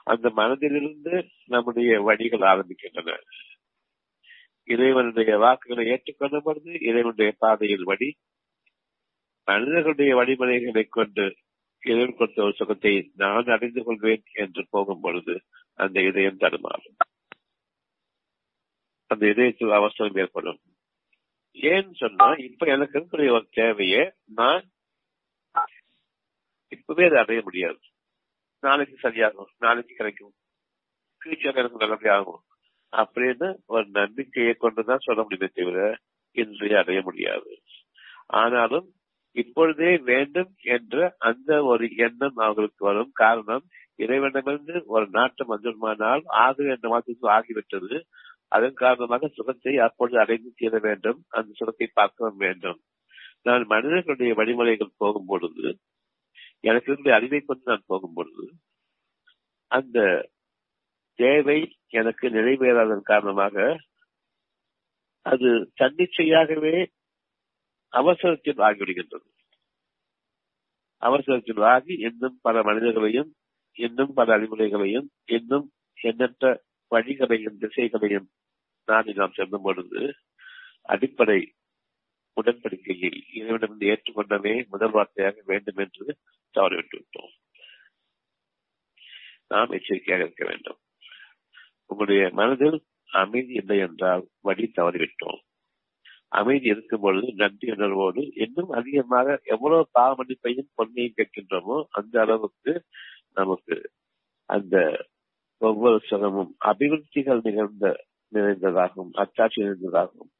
[0.03, 3.17] அந்த மனதிலிருந்து நம்முடைய வழிகள் ஆரம்பிக்கின்றன.
[4.63, 8.17] இறைவனுடைய வாக்குகளை ஏற்றுக்கொண்ட பொழுது இறைவனுடைய பாதையில் வழி
[9.45, 11.35] மனிதர்களுடைய வழிமுறைகளை கொண்டு
[11.85, 15.41] இறைவன் கொடுத்த ஒரு சுகத்தை நான் அறிந்து கொள்வேன் என்று போகும் பொழுது
[15.73, 16.97] அந்த இதயம் தடுமாறும்.
[19.07, 20.59] அந்த இதயத்தில் அவசரம் ஏற்படும்.
[21.61, 24.63] ஏன்னு சொன்னா இப்ப எனக்கு இருக்கக்கூடிய ஒரு தேவையை நான்
[26.67, 27.79] இப்பவே அதை அடைய முடியாது.
[28.59, 30.33] நாளைக்கு சரியாகும் நாளைக்கு கிடைக்கும்.
[31.25, 32.43] ஃபியூச்சர் எனக்கு நல்லபடியாகும்
[32.91, 35.97] அப்படின்னு ஒரு நம்பிக்கையை கொண்டுதான் சொல்ல முடியுமே தவிர
[36.31, 37.61] இன்று அடைய முடியாது.
[38.25, 38.91] ஆனாலும்
[39.31, 43.11] இப்பொழுதே வேண்டும் என்ற அந்த ஒரு எண்ணம் அவர்களுக்கு வரும்.
[43.13, 43.63] காரணம்
[43.95, 48.03] இறைவனிடமிருந்து ஒரு நாட்டம் வந்துமானால் ஆகு என்ற வார்த்தைக்கு ஆகிவிட்டது.
[48.51, 52.79] அதன் காரணமாக சுகத்தை அப்பொழுது அடைந்து தீர வேண்டும் அந்த சுகத்தை பார்க்க வேண்டும்.
[53.41, 55.65] நான் மனிதர்களுடைய வழிமுறைகள் போகும் பொழுது
[56.59, 58.45] எனக்கு இருக்கக்கூடிய அறிவை கொண்டு நான் போகும் பொழுது
[59.71, 59.97] அந்த
[61.19, 61.59] தேவை
[61.91, 63.55] எனக்கு நிறைவேறாதன் காரணமாக
[65.25, 65.49] அது
[65.81, 66.75] தன்னிச்சையாகவே
[67.93, 69.27] அவசரத்தில் ஆகிவிடுகின்றது.
[71.01, 73.29] அவசரத்தில் ஆகி இன்னும் பல மனிதர்களையும்
[73.77, 75.65] இன்னும் பல அறிவுரைகளையும் இன்னும்
[75.97, 76.45] எண்ணற்ற
[76.91, 78.27] வழிகளையும் திசைகளையும்
[78.87, 80.01] நாடி நாம் செல்லும் பொழுது
[80.83, 81.39] அடிப்படை
[82.37, 86.05] உடன்படிக்கையில் இறைவனிருந்து ஏற்றுக்கொண்டவே முதல் வார்த்தையாக வேண்டும் என்று
[86.55, 87.33] தவறிவிட்டு விட்டோம்.
[89.47, 90.79] நாம் எச்சரிக்கையாக இருக்க வேண்டும்.
[91.85, 95.41] உங்களுடைய மனதில் அமைதி இல்லை என்றால் வழி தவறிவிட்டோம்.
[96.29, 102.73] அமைதி இருக்கும் பொழுது நன்றி உணர்வோடு இன்னும் அதிகமாக எவ்வளவு பாவமன்னிப்பையும் பொன்மையும் கேட்கின்றோமோ அந்த அளவுக்கு
[103.33, 103.75] நமக்கு
[104.49, 104.75] அந்த
[105.57, 110.31] ஒவ்வொரு சுகமும் அபிவிருத்திகள் நிகழ்ந்த நிறைந்ததாகும் அச்சாட்சி நிறைந்ததாகும்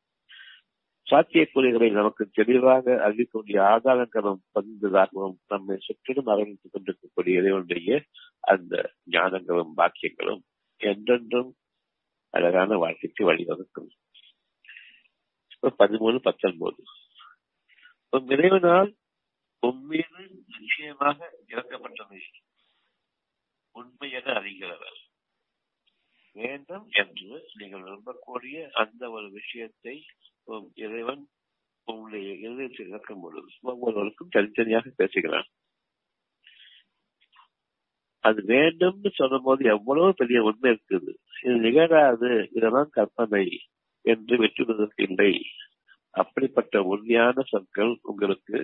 [1.12, 8.03] சாத்தியக்கூறிகளை நமக்கு தெளிவாக அறிவிக்கக்கூடிய ஆதாரங்களும் பதிந்ததாகவும் நம்மை சுற்றிலும் அரவணைத்துக் கொண்டிருக்கக்கூடிய இறைவனுடைய
[8.39, 10.43] அந்த ஞானங்களும் பாக்கியங்களும்
[10.77, 11.56] என்றென்றும்
[12.30, 13.89] அழகான வாழ்க்கைக்கு வழிவகுக்கும்.
[15.80, 16.84] பதிமூணு பத்தொன்பது.
[18.10, 18.95] இறைவனால்
[19.67, 20.15] உண்மையில
[20.60, 22.19] நிச்சயமாக இறக்கப்பட்டது
[23.71, 24.99] உண்மை என அறிகிறவர்.
[26.38, 29.95] வேண்டும் என்று நீங்கள் விரும்பக்கூடிய அந்த ஒரு விஷயத்தை
[30.86, 31.23] இறைவன்
[31.88, 35.47] உங்களுடைய இதயத்தில் இறக்கும் பொழுது ஒவ்வொருவருக்கும் தனித்தனியாக பேசுகிறான்
[38.23, 41.12] அது வேண்டும்னு சொல்லும் போது எவ்வளவு பெரிய உண்மை இருக்குது.
[41.43, 42.30] இது நிகழாது.
[42.52, 43.45] இதெல்லாம் கற்பனை
[44.06, 45.32] என்று வெற்றுவதற்கு இல்லை.
[46.15, 48.58] அப்படிப்பட்ட உறுதியான சொற்கள் உங்களுக்கு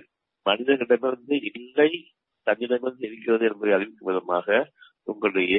[0.46, 1.90] மனிதனிடமிருந்து இல்லை
[2.46, 4.48] தன்னிடமிருந்து இருக்கிறது என்பதை அறிவிக்கும் விதமாக
[5.06, 5.56] உங்களுடைய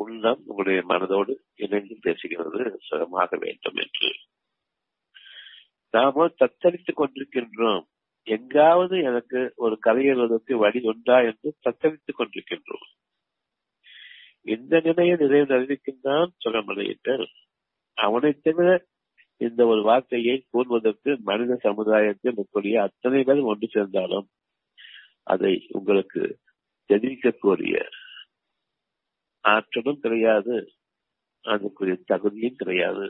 [0.00, 4.10] உள்ளம் உங்களுடைய மனதோடு இணைந்து பேசுகிறது சுகமாக வேண்டும் என்று.
[5.90, 7.84] நாம தத்தளித்துக் கொண்டிருக்கின்றோம்.
[8.26, 12.88] எங்காவது எனக்கு ஒரு கரையேறுவதற்கு வழி உண்டா என்று தத்தளித்துக் கொண்டிருக்கின்றோம்.
[14.42, 17.26] இந்த நிலையை நிறைவு அறிவிக்கின்றான் சுகமடையிட்டல்
[17.98, 18.68] அவனை தவிர
[19.36, 24.26] இந்த ஒரு வார்த்தையை கூறுவதற்கு மனித சமுதாயத்தில் இருக்கக்கூடிய அத்தனை பேர் ஒன்று சேர்ந்தாலும்
[25.22, 26.22] அதை உங்களுக்கு
[26.88, 27.74] தெரிவிக்கக்கூடிய
[29.44, 30.56] ஆற்றலும் கிடையாது
[31.44, 33.06] அதுக்குரிய தகுதியும் கிடையாது.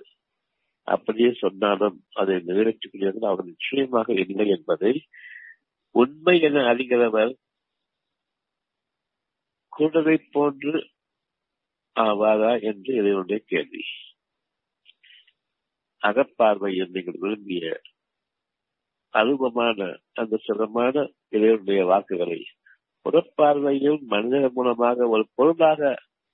[0.88, 4.92] அப்படியே சொன்னாலும் அதை நிறைவேற்றக்கூடியது அவர் நிச்சயமாக இல்லை என்பதை
[5.94, 7.32] உண்மை என அறிகிறவர்
[9.72, 10.72] கூடதை போன்று
[11.96, 13.82] ஆவாரா என்று இதனுடைய கேள்வி.
[16.02, 17.64] அகப்பார்வையில் நீங்கள் விரும்பிய
[19.14, 19.78] அருவமான
[20.12, 20.94] அந்த சிறமான
[21.28, 22.40] இறைவனுடைய வாக்குகளை
[23.06, 25.90] புறப்பார்வையில் மனிதர் மூலமாக ஒரு பொருளாக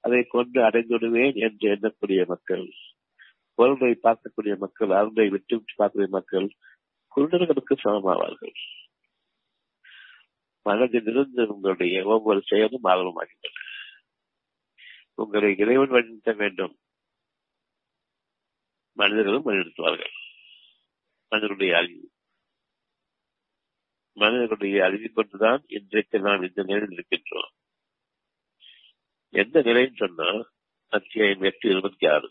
[0.07, 2.69] அதை கொண்டு அடைந்துடுவேன் என்று எண்ணக்கூடிய மக்கள்
[3.55, 6.55] பொருளை பார்க்கக்கூடிய மக்கள் அருளை விட்டு விட்டு பார்க்கக்கூடிய மக்கள்
[7.17, 8.53] குருடர்களுக்கு சமமாவார்கள்.
[10.65, 13.61] மனதிலிருந்து உங்களுடைய ஒவ்வொரு செயலும் ஆர்வமாகின்றன.
[15.15, 16.79] உங்களை இறைவன் வழிநடத்த வேண்டும்.
[18.93, 20.15] மனிதர்களும் வழிநடத்துவார்கள்.
[21.29, 22.11] மனிதனுடைய அழிவு.
[24.13, 27.65] மனிதர்களுடைய அழிவு கொண்டுதான் இன்றைக்கு நாம் இந்த நேரில் இருக்கின்றோம்.
[29.33, 30.29] எந்த நிலைன்னு சொன்னா
[30.93, 32.29] அத்தியாயம் எட்டு இருபத்தி ஆறு.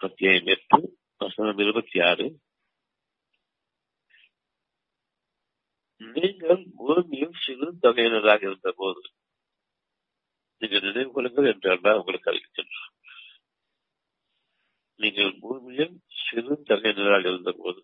[0.00, 0.78] அத்தியாயம் எட்டு
[1.16, 2.26] வசனம் இருபத்தி ஆறு.
[6.00, 9.02] நீங்கள் பூமியில் சிறு தொகையினராக இருந்த போது
[10.62, 12.94] நீங்கள் நினைவு கொள்ளுங்கள் என்றால் உங்களுக்கு அறிவிக்கின்றார்
[15.00, 17.80] நீங்கள் பூமியில் சிறு தொகையினராக இருந்த போது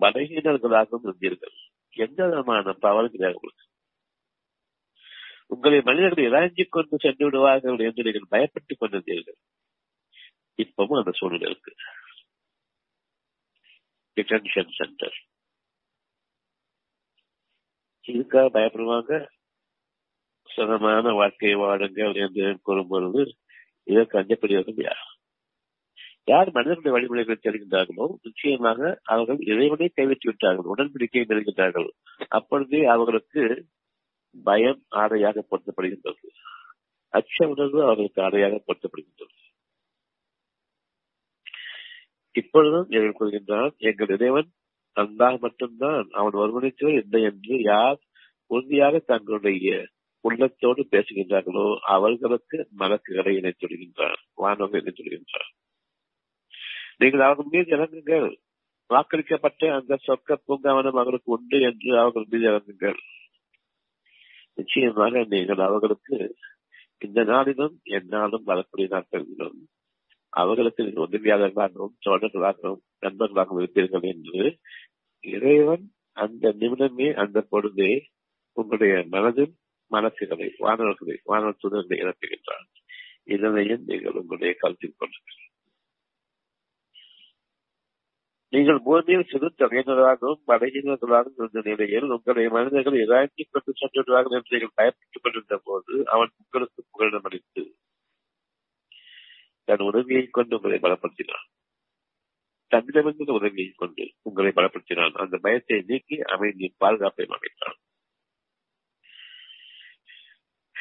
[0.00, 1.54] பலகீனர்களாகவும் இருந்தீர்கள்.
[1.90, 3.66] எந்த விதமான பவர் கிடையாது உங்களுக்கு.
[5.46, 9.40] உங்களை மனிதர்கள் இறங்கிக் கொண்டு சென்று விடுவார்கள் என்று நீங்கள் பயப்பட்டுக் கொண்டிருந்தீர்கள்.
[10.56, 11.74] இப்பவும் அந்த சூழ்நிலை இருக்கு.
[14.16, 15.16] டிடென்ஷன் சென்டர்
[18.06, 19.28] இதுக்காக பயப்படுவாங்க.
[20.54, 23.36] சுகமான வாழ்க்கையை வாடுங்கள் என்று கூறும் பொழுது
[23.82, 25.13] இதற்கு அஞ்சப்படுவர்கள் யார்?
[26.28, 31.88] யார் மனிதனுடைய வழிமுறைகளை தெரிகின்றார்களோ நிச்சயமாக அவர்கள் இறைவனை கைவிட்டு விட்டார்கள் உடன்படிக்கையை நெருங்கின்றார்கள்
[32.30, 33.42] அப்பொழுதே அவர்களுக்கு
[34.34, 36.22] பயம் ஆடையாக பொருத்தப்படுகின்றது.
[37.12, 39.34] அச்ச உணர்வு அவர்களுக்கு ஆடையாக பொருத்தப்படுகின்றது.
[42.34, 44.48] இப்பொழுதும் இறைவன் கூறுகின்றான் எங்கள் இறைவன்
[44.96, 48.00] அல்லாஹ் மட்டும்தான் அவன் ஒருவனைத்தோ இல்லை என்று யார்
[48.50, 49.68] உறுதியாக தங்களுடைய
[50.24, 55.50] உள்ளத்தோடு பேசுகின்றார்களோ அவர்களுக்கு மலக்குகளை இணைத்துடுகின்றார் வானவர்கள் இணைத்துடுகின்றார்
[57.00, 58.28] நீங்கள் அவர்கள் மீது இறங்குங்கள்.
[58.90, 62.98] வாக்களிக்கப்பட்ட அந்த சொக்க பூங்காவனம் அவர்களுக்கு உண்டு என்று அவர்கள் மீது இறங்குங்கள்.
[64.58, 66.16] நிச்சயமாக நீங்கள் அவர்களுக்கு
[66.98, 69.58] இந்த நாளிலும் எந்நாளும் வரக்கூடிய நாட்களிலும்
[70.32, 74.42] அவர்களுக்கு நீங்கள் உதவியாளர்களாகவும் தோழர்களாகவும் நண்பர்களாகவும் இருப்பீர்கள் என்று
[75.24, 75.84] இறைவன்
[76.16, 77.92] அந்த நிமிடமே அந்த பொழுதே
[78.56, 79.54] உங்களுடைய மனதில்
[79.90, 82.68] மனசுகளை வானவர்களை வானவர் துணர்களை இறப்புகின்றான்
[83.34, 85.43] இதனையும் நீங்கள் உங்களுடைய கருத்தில் கொள்ளுங்கள்.
[88.54, 95.56] நீங்கள் பூமியில் சிறு தொகையினராகவும் பலகீனர்களாகவும் இருந்த நிலையில் உங்களுடைய மனிதர்கள் இதாக்கி கொண்டு என்று நீங்கள் பயப்பட்டுக் கொண்டிருந்த
[95.64, 97.62] போது அவன் உங்களுக்கு புகழிடம் அளித்து
[99.68, 101.46] தன் உதவியை கொண்டு உங்களை பலப்படுத்தினான்.
[102.72, 105.14] தன்னிடமிருந்து உதவியை கொண்டு உங்களை பலப்படுத்தினான்.
[105.14, 107.78] அந்த பயத்தை நீக்கி அமைதியின் பாதுகாப்பை அமைத்தான்.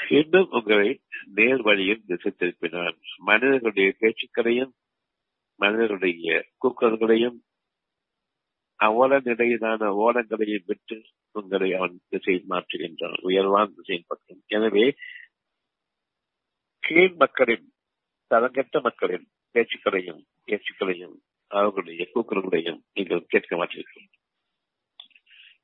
[0.09, 1.01] இன்னும் உங்களை
[1.33, 4.73] நேர் வழியில் திசை திருப்பினான் மனிதர்களுடைய பேச்சுக்களையும்
[5.59, 7.37] மனிதர்களுடைய கூக்கல்களையும்
[8.85, 10.97] அவல நிலையிலான ஓலங்களையும் விட்டு
[11.35, 14.41] உங்களை அவன் திசையில் மாற்றுகின்றான் உயர்வான் திசையின் பக்கம்.
[14.47, 14.85] எனவே
[16.83, 17.67] கீழ் மக்களின்
[18.31, 21.15] தரங்கற்ற மக்களின் பேச்சுக்களையும் பேச்சுக்களையும்
[21.51, 24.05] அவர்களுடைய கூக்குரல்களையும் நீங்கள் கேட்க மாட்டீர்கள்.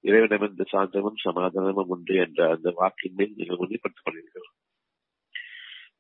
[0.04, 4.48] இறைவனமிருந்து சாந்தமும் சமாதானமும் உண்டு என்ற அந்த வாக்கின் மேல் நீங்கள் உறுதிப்படுத்திக் கொண்டீர்கள்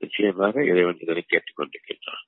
[0.03, 2.25] நிச்சயமாக இறைவன் இதனை கேட்டுக்கொண்டிருக்கின்றான்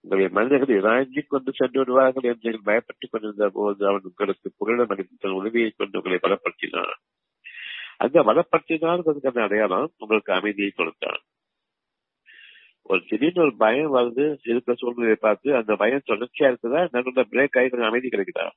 [0.00, 5.70] உங்களுடைய மனிதர்கள் இராஞ்சி கொண்டு சென்று விடுவார்கள் என்று பயப்பட்டுக் கொண்டிருந்த போது அவன் உங்களுக்கு புகழிடம் அளித்த உதவியை
[5.70, 6.92] கொண்டு உங்களை பலப்படுத்தினான்.
[7.96, 9.92] அந்த பலப்படுத்தினால் அதற்கான அடையாளம்.
[9.98, 11.20] உங்களுக்கு அமைதியை கொடுத்தான்.
[12.82, 16.88] ஒரு திடீர்னு ஒரு பயம் வந்து இருக்கிற சூழ்நிலையை பார்த்து அந்த பயம் தொடர்ச்சியா இருக்குதா?
[16.90, 18.50] நல்ல பிரேக் ஆகி கொஞ்சம் அமைதி கிடைக்குதா?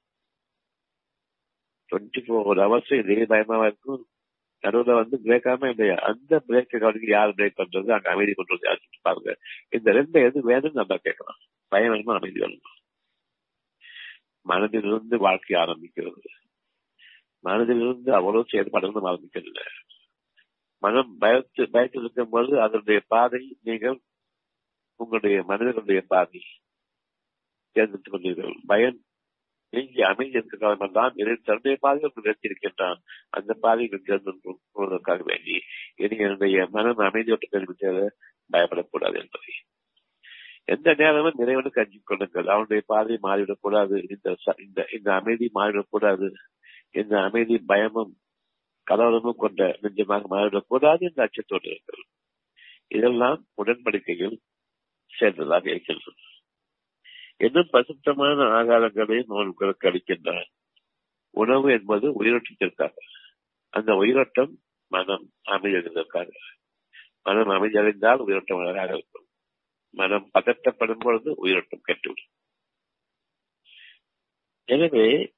[1.92, 4.06] டுவெண்ட்டி ஃபோர் ஹவர்ஸ் இதே பயமாவா இருக்கும்.
[4.62, 7.92] நடுவில் வந்து பிரேக்காம இல்லையா அந்த பிரேக் கவனிக்கு யார் பிரேக் பண்றது?
[7.92, 9.38] அங்க அமைதி பண்றது யார் யாரு பாருங்க.
[9.70, 11.38] இந்த ரெண்டு எது வேணும்னு நம்ம கேட்கலாம்.
[11.68, 12.16] பயம் வேணுமா?
[12.16, 12.80] அமைதி வேணுமா?
[14.48, 16.26] மனதிலிருந்து வாழ்க்கை ஆரம்பிக்கிறது.
[17.44, 19.64] மனதிலிருந்து அவ்வளவு செயல்பாடுகளும் ஆரம்பிக்கிறது
[20.78, 24.02] மனம் பயத்து பயத்தில் இருக்கும் போது அதனுடைய பாதை நீங்கள்
[24.96, 26.42] உங்களுடைய மனிதர்களுடைய பாதை.
[27.72, 28.58] தேர்ந்தெடுத்துக் கொண்டீர்கள்.
[28.66, 29.02] பயம்
[29.72, 32.96] நீங்கி அமைதி இருக்க காலமெல்லாம் இரண்டு தன்னுடைய பாதைகள் நிறுத்தியிருக்கின்றான்
[33.30, 35.62] அந்த பாதையில் தேர்ந்தெடுப்பதற்காக வேண்டி.
[35.96, 38.08] இனி என்னுடைய மனம் அமைதியோட்டு தெரிவித்தது
[38.54, 39.54] பயப்படக்கூடாது என்பதை.
[40.64, 42.48] எந்த நேரமும் இறைவனுக்கு அஞ்சு கொள்ளுங்கள்.
[42.48, 44.36] அவனுடைய பாதை மாறிவிடக் கூடாது இந்த
[44.94, 46.34] இந்த அமைதி மாறிவிடக்
[46.92, 48.18] இந்த அமைதி பயமும்
[48.92, 52.08] கலவரமும் கொண்ட நெஞ்சமாக மாறிவிடக் கூடாது என்ற அச்சத்தோடு இருக்கிறது
[52.88, 54.38] இதெல்லாம் உடன்படிக்கையில்
[55.20, 56.20] சேர்ந்ததாக இருக்கின்றது.
[57.42, 60.40] இன்னும் பசுத்தமான ஆகாரங்களையும் அவர்களுக்கு அளிக்கின்றன.
[61.34, 62.94] உணவு என்பது உயிரோட்டத்திற்காக
[63.74, 64.52] அந்த உயிரோட்டம்
[64.92, 66.30] மனம் அமைதியதற்காக
[67.24, 69.28] மனம் அமைதியடைந்தால் உயிரோட்டம் அழகாக இருக்கும்
[69.94, 72.32] மனம் பதட்டப்படும் பொழுது உயிரோட்டம் கெட்டுவிடும்.
[74.68, 75.34] எனவே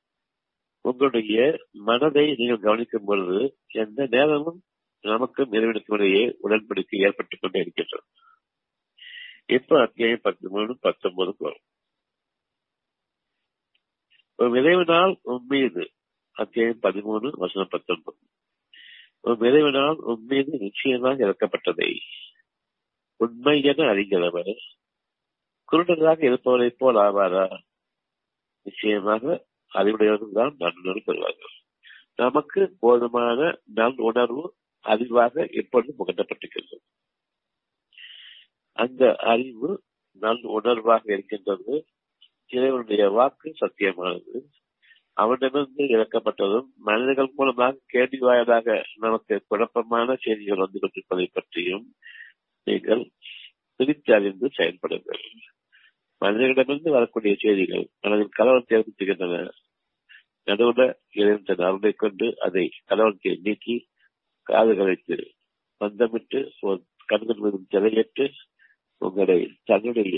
[0.81, 1.37] உங்களுடைய
[1.71, 3.37] மனதை நீங்கள் கவனிக்கும் பொழுது
[3.73, 4.59] எந்த நேரமும்
[5.01, 8.05] நமக்கும் இறைவனுக்கும் இடையே உடன்படிக்கை ஏற்பட்டுக் கொண்டே இருக்கின்றது.
[9.45, 11.65] இப்ப அத்தியாயம் பத்து மூணு பத்தொன்பதுக்கு வரும்.
[14.51, 15.83] விளைவினால் உண்மீது உம்மீது
[16.31, 18.17] அத்தியாயம் பதிமூணு வசனம் பத்தொன்பது.
[19.23, 21.89] விளைவினால் இறைவனால் நிச்சயமாக இறக்கப்பட்டதை
[23.19, 24.53] உண்மை என அறிகிறவர்
[25.71, 27.45] குருடராக இருப்பவரை போல் ஆவாரா?
[28.61, 31.53] நிச்சயமாக அறிவுடையவர்கள் தான் நல்லுணர்வு பெறுவார்கள்.
[32.15, 34.43] நமக்கு போதுமான நல் உணர்வு
[34.85, 36.77] அறிவாக எப்பொழுதும் முகட்டப்பட்டிருக்கிறது
[38.77, 39.83] அந்த அறிவு
[40.21, 41.85] நல் உணர்வாக இருக்கின்றது
[42.49, 44.33] இறைவனுடைய வாக்கு சத்தியமானது.
[45.17, 51.85] அவனிடமிருந்து இறக்கப்பட்டதும் மனிதர்கள் மூலமாக கேள்வி வாயதாக நமக்கு குழப்பமான செய்திகள் வந்து கொண்டிருப்பதை பற்றியும்
[52.67, 53.03] நீங்கள்
[53.79, 55.23] பிரித்து அறிந்து செயல்படுங்கள்.
[56.21, 59.37] மனிதர்களிடமிருந்து வரக்கூடிய செய்திகள் மனதில் கலவரத்தை ஏற்படுத்துகின்றன.
[60.47, 63.75] நடுவுல இறைவன் அருளை கொண்டு அதை கலவரத்தை நீக்கி
[64.47, 65.17] காதுகளைத்து
[65.81, 66.39] வந்தமிட்டு
[67.05, 68.25] கண்கள் மீது திரையிட்டு
[69.01, 70.17] உங்களை தன்னுடைய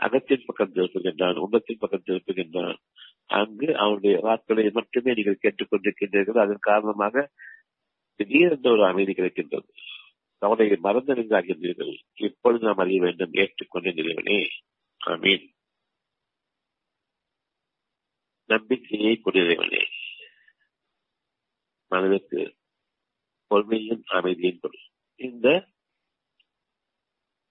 [0.00, 2.76] அகத்தின் பக்கம் திருப்புகின்றான் உள்ளத்தின் பக்கம் திருப்புகின்றான்
[3.26, 6.38] அங்கு அவனுடைய வாக்களை மட்டுமே நீங்கள் கேட்டுக்கொண்டிருக்கின்றீர்கள்.
[6.38, 7.30] அதன் காரணமாக
[8.16, 9.68] திடீரென்ற ஒரு அமைதி கிடைக்கின்றது.
[10.38, 11.98] கவலையை மறந்து நின்றாகின்றீர்கள்.
[12.14, 14.48] இப்பொழுது நாம் அறிய வேண்டும் ஏற்றுக்கொண்ட நிலைவனே.
[15.06, 15.48] அமீன்
[18.46, 19.82] நம்பிக்கையை கொண்டிருவனே
[21.88, 22.56] மனதிற்கு
[23.50, 24.78] பொறுமையும் அமைதியும் கொடு.
[25.16, 25.68] இந்த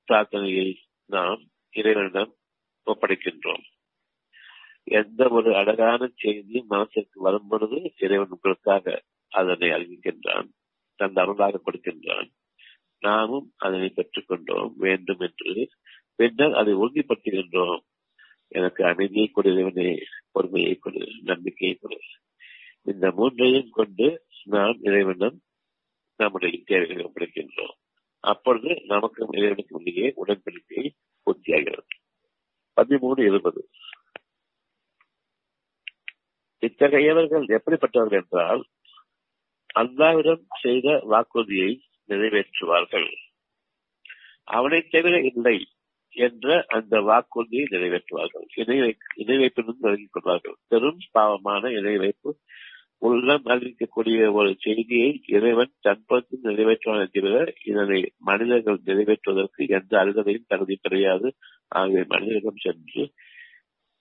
[0.08, 2.39] பிரார்த்தனையை நாம் இறைவனிடம்
[2.86, 3.64] ஒப்படைக்கின்றோம்.
[4.84, 10.50] எந்த ஒரு அழகான செய்தியும் மனசிற்கு வரும் பொழுது இறைவன் உங்களுக்காக அதனை அறிவிக்கின்றான்
[10.96, 12.30] தன் அருளாக கொடுக்கின்றான்
[13.00, 15.70] நாமும் அதனை பெற்றுக்கொண்டோம் வேண்டும் என்று.
[16.16, 17.80] பின்னர் அதை உறுதிப்படுத்துகின்றோம்.
[18.48, 21.98] எனக்கு அமைதியை கொடுவனே பொறுமையை கொடு நம்பிக்கையை கொடு.
[22.84, 25.42] இந்த மூன்றையும் கொண்டு நாம் இறைவனும்
[26.16, 27.74] நம்முடைய தேவைகளை ஒப்படைக்கின்றோம்.
[28.20, 30.90] அப்பொழுது நமக்கும் இறைவனுக்கு இடையே உடன்படிக்கை
[31.26, 31.88] பூர்த்தியாகிறது.
[32.80, 33.62] பதிமூணு இருபது
[36.64, 38.62] இத்தகையவர்கள் எப்படிப்பட்டவர்கள் என்றால்
[39.76, 41.72] அல்லாவிடம் செய்த வாக்குறுதியை
[42.10, 43.10] நிறைவேற்றுவார்கள்.
[44.44, 45.58] அவனை தவிர இல்லை
[46.16, 48.46] என்ற அந்த வாக்குறுதியை நிறைவேற்றுவார்கள்.
[48.56, 48.78] இணை
[49.16, 50.58] இணை வைப்பிலிருந்து விலகிக் கொள்வார்கள்.
[50.68, 52.32] பெரும் பாவமான இணை வைப்பு
[53.00, 61.30] உள்ளம் அறிவிக்கக்கூடிய ஒரு செய்தியை இறைவன் தன்பத்தில் நிறைவேற்றுவான் என்கிற இதனை மனிதர்கள் நிறைவேற்றுவதற்கு எந்த அருகதையும் தகுதி கிடையாது
[61.70, 63.14] ஆகவே மனிதனிடம் சென்று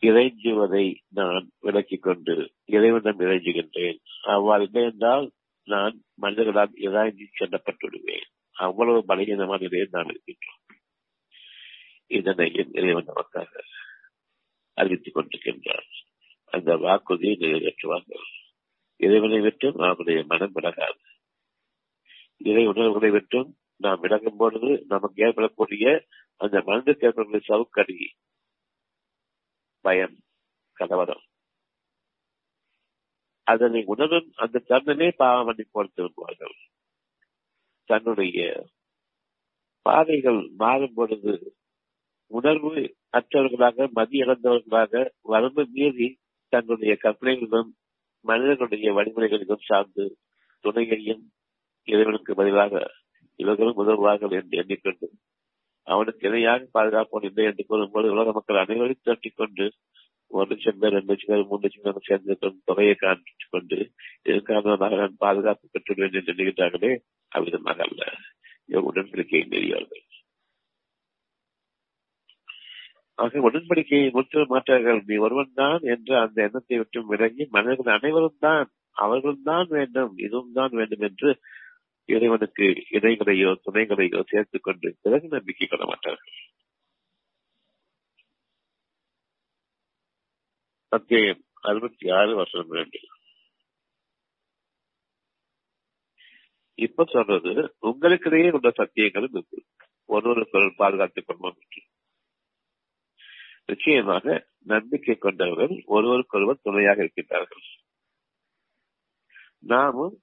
[0.02, 3.98] இறைஞ்சுவதை நான் விளக்கிக் கொண்டு இறைவனிடம் இறைஞ்சுகின்றேன்.
[4.22, 5.30] அவ்வாறு இல்லை என்றால்
[5.64, 10.62] நான் மனிதர்களால் இறாஞ்சி செல்லப்பட்டு விடுவேன் அவ்வளவு பலகீனமான நிலையில் நாம் இருக்கின்றோம்.
[12.06, 13.48] இதனையும் இறைவன் நமக்காக
[14.74, 15.88] அறிவித்துக் கொண்டிருக்கின்றார்.
[16.44, 18.26] அந்த வாக்குறுதியை நிறைவேற்றுவார்கள்.
[18.96, 21.00] இறைவனை விட்டும் அவருடைய மனம் விலகாது.
[22.36, 26.04] இறை உணர்வுகளை விட்டும் நாம் விலகும் பொழுது நமக்கு ஏற்படக்கூடிய
[26.40, 27.98] அந்த மருந்து ஏற்படக்கூடிய சவுக்கடி
[29.84, 30.16] பயம்
[30.76, 31.24] கலவரம்.
[33.46, 36.56] அதனை உணரும் அந்த தருணமே பாவமணி போல் திரும்புவார்கள்.
[37.90, 38.38] தன்னுடைய
[39.86, 41.32] பாதைகள் மாறும் பொழுது
[42.30, 42.72] உணர்வு
[43.12, 46.08] அற்றவர்களாக மதி இழந்தவர்களாக வரம்பு மீறி
[46.52, 47.70] தன்னுடைய கற்பனைகளிலும்
[48.24, 50.04] மனிதர்களுடைய வழிமுறைகளிலும் சார்ந்து
[50.64, 51.22] துணையையும்
[51.88, 52.74] இவர்களுக்கு பதிலாக
[53.38, 55.08] இவர்களும் உதவுவார்கள் என்று எண்ணிக்கொண்டு
[55.88, 59.66] அவனுக்கு இணையாக பாதுகாப்போம் இல்லை என்று கூறும்போது உலக மக்கள் அனைவரையும் திரட்டிக் கொண்டு
[60.30, 62.34] ஒரு லட்சம் பேர் ரெண்டு லட்சம் பேர் மூணு லட்சம் பேர் சேர்ந்து
[62.70, 63.78] தொகையை காண்பித்துக் கொண்டு
[64.26, 66.92] இதன் காரணமாக நான் பாதுகாப்பு பெற்றுள்ளேன் என்று நினைக்கிறார்களே
[67.32, 68.02] அவ்விதமாக அல்ல.
[68.88, 70.02] உடன்படிக்கையை மீறியவர்கள்.
[73.18, 75.00] ஆக உடன்படிக்கையை முற்று மாற்றார்கள்.
[75.08, 80.54] நீ ஒருவன் தான் என்று அந்த எண்ணத்தை விட்டு விலகி மனிதர்கள் அனைவரும் தான் அவர்களும் தான் வேண்டும் இதுவும்
[80.58, 81.30] தான் வேண்டும் என்று
[82.08, 86.32] இறைவனுக்கு இடைகளையோ துணைகளையோ சேர்த்துக் கொண்டு பிறகு நம்பிக்கை கொள்ள மாட்டார்கள்.
[90.88, 92.98] அத்தியாயம் அறுபத்தி ஆறு வருஷம் இரண்டு.
[96.74, 99.64] இப்ப சொல்றது உங்களுக்கிடையே உள்ள சத்தியங்களும் இருக்கு.
[100.04, 101.82] ஒருவருக்கு பாதுகாத்துக் கொள்வோம் என்று.
[103.66, 107.66] நிச்சயமாக நம்பிக்கை கொண்டவர்கள் ஒருவருக்கொருவர் துணையாக இருக்கின்றார்கள்.
[109.58, 110.22] நாமும்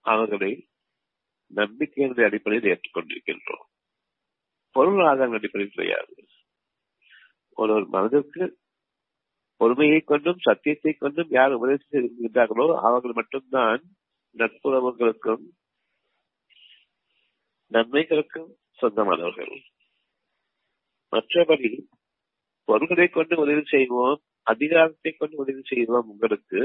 [0.00, 0.67] அவர்களை
[1.50, 3.66] நம்பிக்கையினுடைய அடிப்படையில் ஏற்றுக்கொண்டிருக்கின்றோம்.
[4.76, 6.14] பொருள் ஆதாரம் அடிப்படையில் கிடையாது.
[7.58, 8.42] ஒருவர் மனதிற்கு
[9.60, 13.80] பொறுமையை கொண்டும் சத்தியத்தை கொண்டும் யார் உபதேசம் செய்திருக்கின்றார்களோ அவர்கள் மட்டும்தான்
[14.36, 15.44] நட்புறவுகளுக்கும்
[17.72, 19.54] நன்மைகளுக்கும் சொந்தமானவர்கள்.
[21.12, 21.70] மற்றபடி
[22.68, 26.60] பொருள்களை கொண்டு உதவி செய்வோம் அதிகாரத்தை கொண்டு உதவி செய்வோம் உங்களுக்கு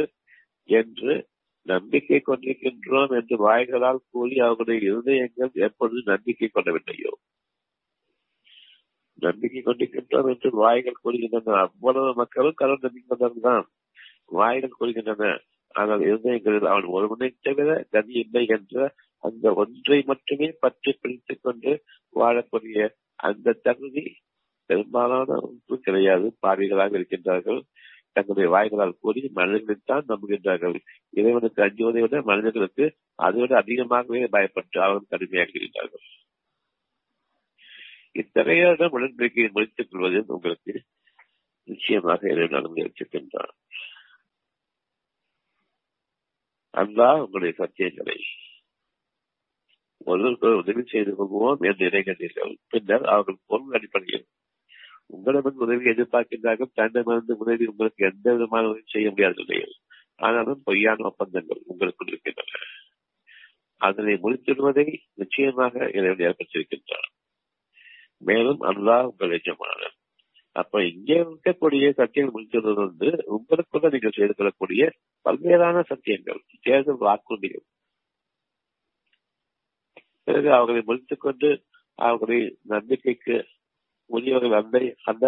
[0.69, 1.13] என்று
[1.63, 7.11] நம்பிக்கை கொண்டிருக்கின்றோம் என்று வாய்களால் கூறி அவர்களுடைய இருதயங்கள் எப்பொழுது நம்பிக்கை கொள்ளவில்லையோ?
[9.13, 11.57] நம்பிக்கை கொண்டிருக்கின்றோம் என்று வாய்கள் கூறுகின்றன.
[11.57, 13.63] அவ்வளவு மக்களும் கடவுள் நம்பிக்கை
[14.25, 15.39] வாய்கள் கூறுகின்றன.
[15.69, 21.83] ஆனால் இருதயங்களில் அவன் ஒருவனை தவிர கதி இல்லை என்ற அந்த ஒன்றை மட்டுமே பற்றி பிடித்துக் கொண்டு
[22.15, 24.15] வாழக்கூடிய அந்த தகுதி
[24.65, 26.37] பெரும்பாலான ஒன்று கிடையாது.
[26.47, 27.61] பாவிகளாக இருக்கின்றார்கள்.
[28.15, 30.75] தங்களுடைய வாய்களால் கூறி மனிதர்களைத்தான் நம்புகின்றார்கள்.
[31.09, 32.85] இறைவனுக்கு அஞ்சுவதை விட மனிதர்களுக்கு
[33.19, 36.05] அதை விட அதிகமாகவே பயப்பட்டு அவர்கள் கடுமையாக்குகின்றார்கள்
[38.15, 38.63] இத்தகைய
[38.95, 40.73] உடன்படிக்கையை முடித்துக் கொள்வது உங்களுக்கு
[41.67, 43.53] நிச்சயமாக இறைவன் அனுமதிக்கின்றான்
[46.73, 48.17] அல்லா உங்களுடைய சத்தியங்களை
[50.05, 54.25] ஒருவருக்கு உதவி செய்து கொள்வோம் என்று இணைகின்றீர்கள் பின்னர் அவர்கள் பொருள் அடிப்படையில்
[55.13, 59.75] உங்களிடமிருந்து உதவி எதிர்பார்க்கின்றார்கள் தன்னிடமிருந்து உதவி உங்களுக்கு எந்த விதமான உதவி செய்ய முடியாத நிலையில்
[60.19, 62.59] ஆனாலும் பொய்யான ஒப்பந்தங்கள் உங்களுக்குள் இருக்கின்றன.
[63.81, 67.09] அதனை முடித்திடுவதை நிச்சயமாக இறைவன் ஏற்படுத்தியிருக்கின்றார்.
[68.21, 69.95] மேலும் அல்லாஹ் உங்கள் எஜமானர்.
[70.55, 73.07] அப்ப இங்கே இருக்கக்கூடிய சத்தியங்கள் முடித்திடுவது வந்து
[73.37, 74.83] உங்களுக்குள்ள நீங்கள் செய்து கொள்ளக்கூடிய
[75.25, 77.65] பல்வேறான சத்தியங்கள் தேர்தல் வாக்குறுதிகள்.
[80.27, 81.49] பிறகு அவர்களை முடித்துக் கொண்டு
[81.99, 82.37] அவர்களை
[82.73, 83.35] நம்பிக்கைக்கு
[84.15, 84.77] உரியவர்கள் அந்த
[85.11, 85.25] அந்த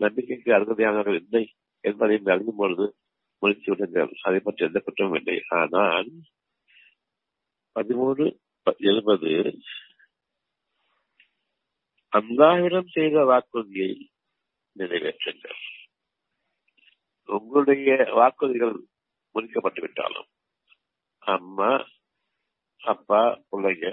[0.00, 1.44] நம்பிக்கைக்கு அருகதையானவர்கள் இல்லை
[1.84, 2.86] என்பதை அறியும் பொழுது
[3.42, 5.36] முடித்து விடுங்கள் அதை பற்றி எந்த குற்றமும் இல்லை.
[5.60, 6.10] ஆனால்
[7.76, 8.24] பதிமூணு
[8.90, 9.30] எழுபது
[12.12, 13.90] அல்லாவிடம் செய்த வாக்குறுதியை
[14.76, 15.60] நிறைவேற்றுங்கள்.
[17.28, 18.76] உங்களுடைய வாக்குறுதிகள்
[19.34, 20.28] முடிக்கப்பட்டு விட்டாலும்
[21.22, 21.70] அம்மா
[22.82, 23.88] அப்பா பிள்ளைங்க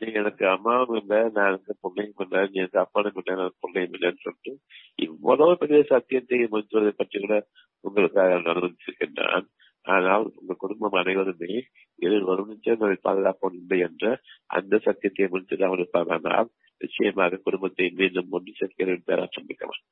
[0.00, 4.22] நீ எனக்கு அம்மாவும் இல்லை நான் எனக்கு பிள்ளையும் இல்லை நீ எனக்கு அப்பாவும் இல்லை எனக்கு பிள்ளையும் இல்லைன்னு
[4.22, 4.58] சொல்லிட்டு
[4.94, 7.46] இவ்வளவு பெரிய சத்தியத்தை முடித்துவதை பற்றி கூட
[7.80, 9.46] உங்களுக்காக அனுமதிச்சிருக்கின்றான்
[9.82, 11.52] ஆனால் உங்க குடும்பம் அனைவருமே
[11.96, 16.48] எதில் வரும் நிச்சயம் பாதுகாப்போம் இல்லை என்ற அந்த சத்தியத்தை முடித்துதான் இருப்பார்கள்
[16.78, 19.84] நிச்சயமாக குடும்பத்தை மீண்டும் ஒன்று சேர்க்கிற பேராற்றம் மிக்கவன்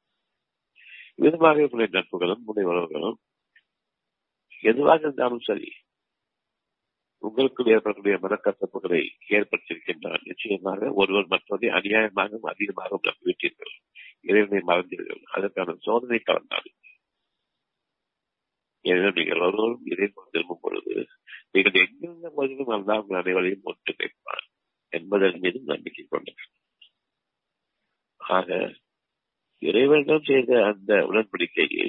[1.14, 3.18] விதமாக உங்களுடைய நட்புகளும் உடைய உறவுகளும்
[4.60, 5.68] எதுவாக இருந்தாலும் சரி
[7.22, 13.74] உங்களுக்கு ஏற்படக்கூடிய மனக்கசப்புகளை ஏற்படுத்தியிருக்கின்றார் நிச்சயமாக ஒருவர் மற்றவரை அநியாயமாகவும் அதிகமாகவும் நம்பிவிட்டீர்கள்.
[14.22, 15.22] இறைவனை மறந்தீர்கள்.
[15.34, 16.76] அதற்கான சோதனை கலந்தார்கள்
[18.84, 20.94] எனவே நீங்கள் ஒருவரும் இறைவன் திரும்பும் பொழுது
[21.52, 24.44] நீங்கள் எங்கிருந்த போதிலும் அல்லா உங்கள் அனைவரையும் ஒன்று கேட்பார்
[24.92, 26.52] என்பதன் மீதும் நம்பிக்கை கொண்டனர்
[28.20, 28.48] ஆக
[29.62, 31.88] இறைவனிடம் செய்த அந்த உடன்படிக்கையை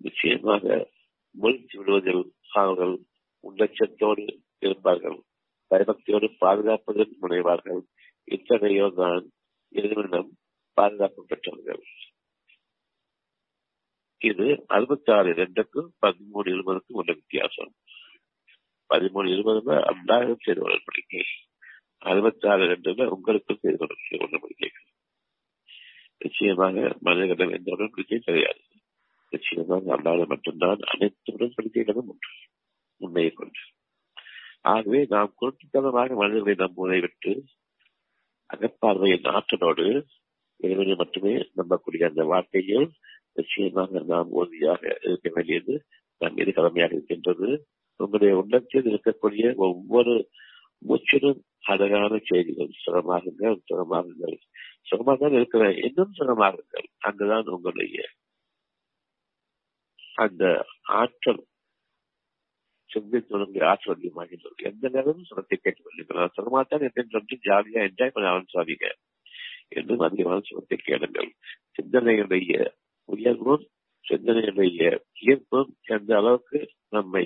[0.00, 0.64] நிச்சயமாக
[1.34, 2.22] முயற்சி விடுவதில்
[2.54, 2.94] அவர்கள்
[3.44, 4.24] உள்ளட்சத்தோடு
[4.58, 5.18] இருப்பார்கள்.
[5.70, 7.80] பயபக்தியோடு பாதுகாப்பதில் முனைவார்கள்.
[8.28, 9.24] இத்தகையோ தான்
[9.72, 10.30] இறைவனிடம்
[10.76, 11.82] பாதுகாப்பு பெற்றவர்கள்.
[14.20, 17.72] இது அறுபத்தி ஆறு இரண்டுக்கும் பதிமூணு இருபதுக்கும் உள்ள வித்தியாசம்.
[18.90, 21.24] பதிமூணு இருபதுல அல்லாஹும் செய்து கொள்ள உடன்படிக்கை
[21.98, 23.94] அறுபத்தி ஆறு ரெண்டுல உங்களுக்கு கொள்ள
[24.26, 24.86] உடன்படிக்கைகள்
[26.18, 28.60] நிச்சயமாக மனிதர்களிடம் எந்த உடன்படிக்கையும் கிடையாது.
[29.32, 32.32] நிச்சயமாக அல்லாத மட்டும்தான் அனைத்து உடன்படிக்கைகளும் ஒன்று.
[32.98, 33.62] உண்மையை கொண்டு.
[34.66, 37.32] ஆகவே நாம் குறிப்பிட்டமாக மனிதர்களை நம்புவதை விட்டு
[38.50, 39.86] அகப்பார்வையின் ஆற்றலோடு
[40.60, 42.88] இறைவனை மட்டுமே நம்பக்கூடிய அந்த வார்த்தையில்
[43.32, 45.74] நிச்சயமாக நாம் உறுதியாக இருக்க வேண்டியது
[46.20, 47.48] நம் மீது கடமையாக இருக்கின்றது.
[48.00, 50.14] உங்களுடைய உள்ளத்தில் இருக்கக்கூடிய ஒவ்வொரு
[50.82, 52.72] மூச்சிலும் அழகான செய்திகள்.
[52.84, 54.36] சுகமாகுங்கள் சுகமாகுங்கள்
[54.82, 57.98] சுகமாக தான் இருக்கிற இன்னும் சுகமாகுங்கள் அங்குதான் உங்களுடைய
[60.16, 60.44] அந்த
[61.00, 61.42] ஆற்றல்
[62.90, 67.04] சிந்தித்துடைய ஆற்றல் அதிகமாகின்றது எந்த நேரமும் சுரத்தை கேட்டுக் கொள்ளுங்கள் சுகமாத்தான் என்று
[67.44, 68.88] ஜாலியா என்ஜாய் பண்ண ஆரம்பிச்சாதீங்க
[69.70, 71.30] என்றும் அதிகமான சுரத்தை கேளுங்கள்.
[71.76, 72.52] சிந்தனையுடைய
[73.08, 73.64] உயர்வும்
[74.04, 74.82] சிந்தனையுடைய
[75.22, 76.58] ஈர்ப்பும் எந்த அளவுக்கு
[76.88, 77.24] நம்மை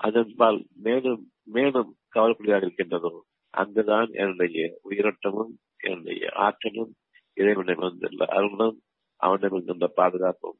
[0.00, 3.12] அதன்பால் மேலும் மேலும் கவலைக்குள்ளாக இருக்கின்றதோ
[3.54, 4.58] அங்குதான் என்னுடைய
[4.90, 6.92] உயிரோட்டமும் என்னுடைய ஆற்றலும்
[7.36, 8.78] இறைவனை வந்துள்ள அருளும்
[9.20, 10.58] அவனிடம் இருந்த பாதுகாப்பும்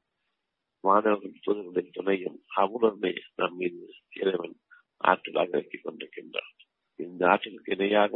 [0.85, 3.81] மாணவர்கள் தூதர்களின் துணையும் அவனுமே நம் மீது
[4.21, 4.57] இறைவன்
[5.05, 6.53] ஆற்றலாக இறக்கிக் கொண்டிருக்கின்றான்.
[6.99, 8.15] இந்த ஆற்றலுக்கு இணையாக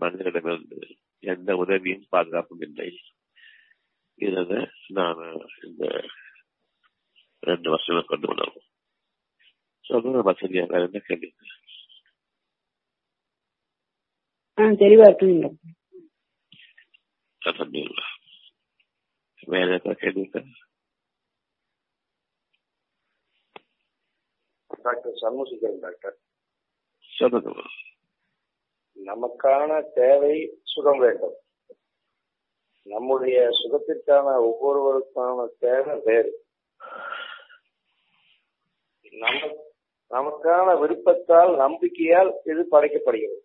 [0.00, 0.78] மனிதனிடமிருந்து
[1.22, 2.90] எந்த உதவியும் பாதுகாப்பும் இல்லை.
[4.18, 4.60] இதை
[4.98, 5.22] நான்
[5.66, 5.84] இந்த
[7.42, 8.68] ரெண்டு வருஷம் கொண்டு உணர்வோம்
[9.84, 11.28] சொல்ற வசதியா வேற என்ன கேள்வி?
[14.82, 15.48] தெளிவா இருக்குங்க
[19.52, 20.42] வேற ஏதாவது கேள்வி இருக்கா
[24.86, 26.16] டாக்டர் சண்முகசுந்தரம் டாக்டர்.
[27.18, 27.50] சொல்லுங்க.
[29.04, 31.36] நமக்கான தேவை சுகம் வேண்டும்.
[32.82, 36.32] நம்முடைய சுகத்திற்கான ஒவ்வொருவருக்கான தேவை வேறு.
[39.10, 39.64] நம்ம
[40.10, 43.40] நமக்கான விருப்பத்தால் நம்பிக்கையால் இது படைக்கப்படுகிறது.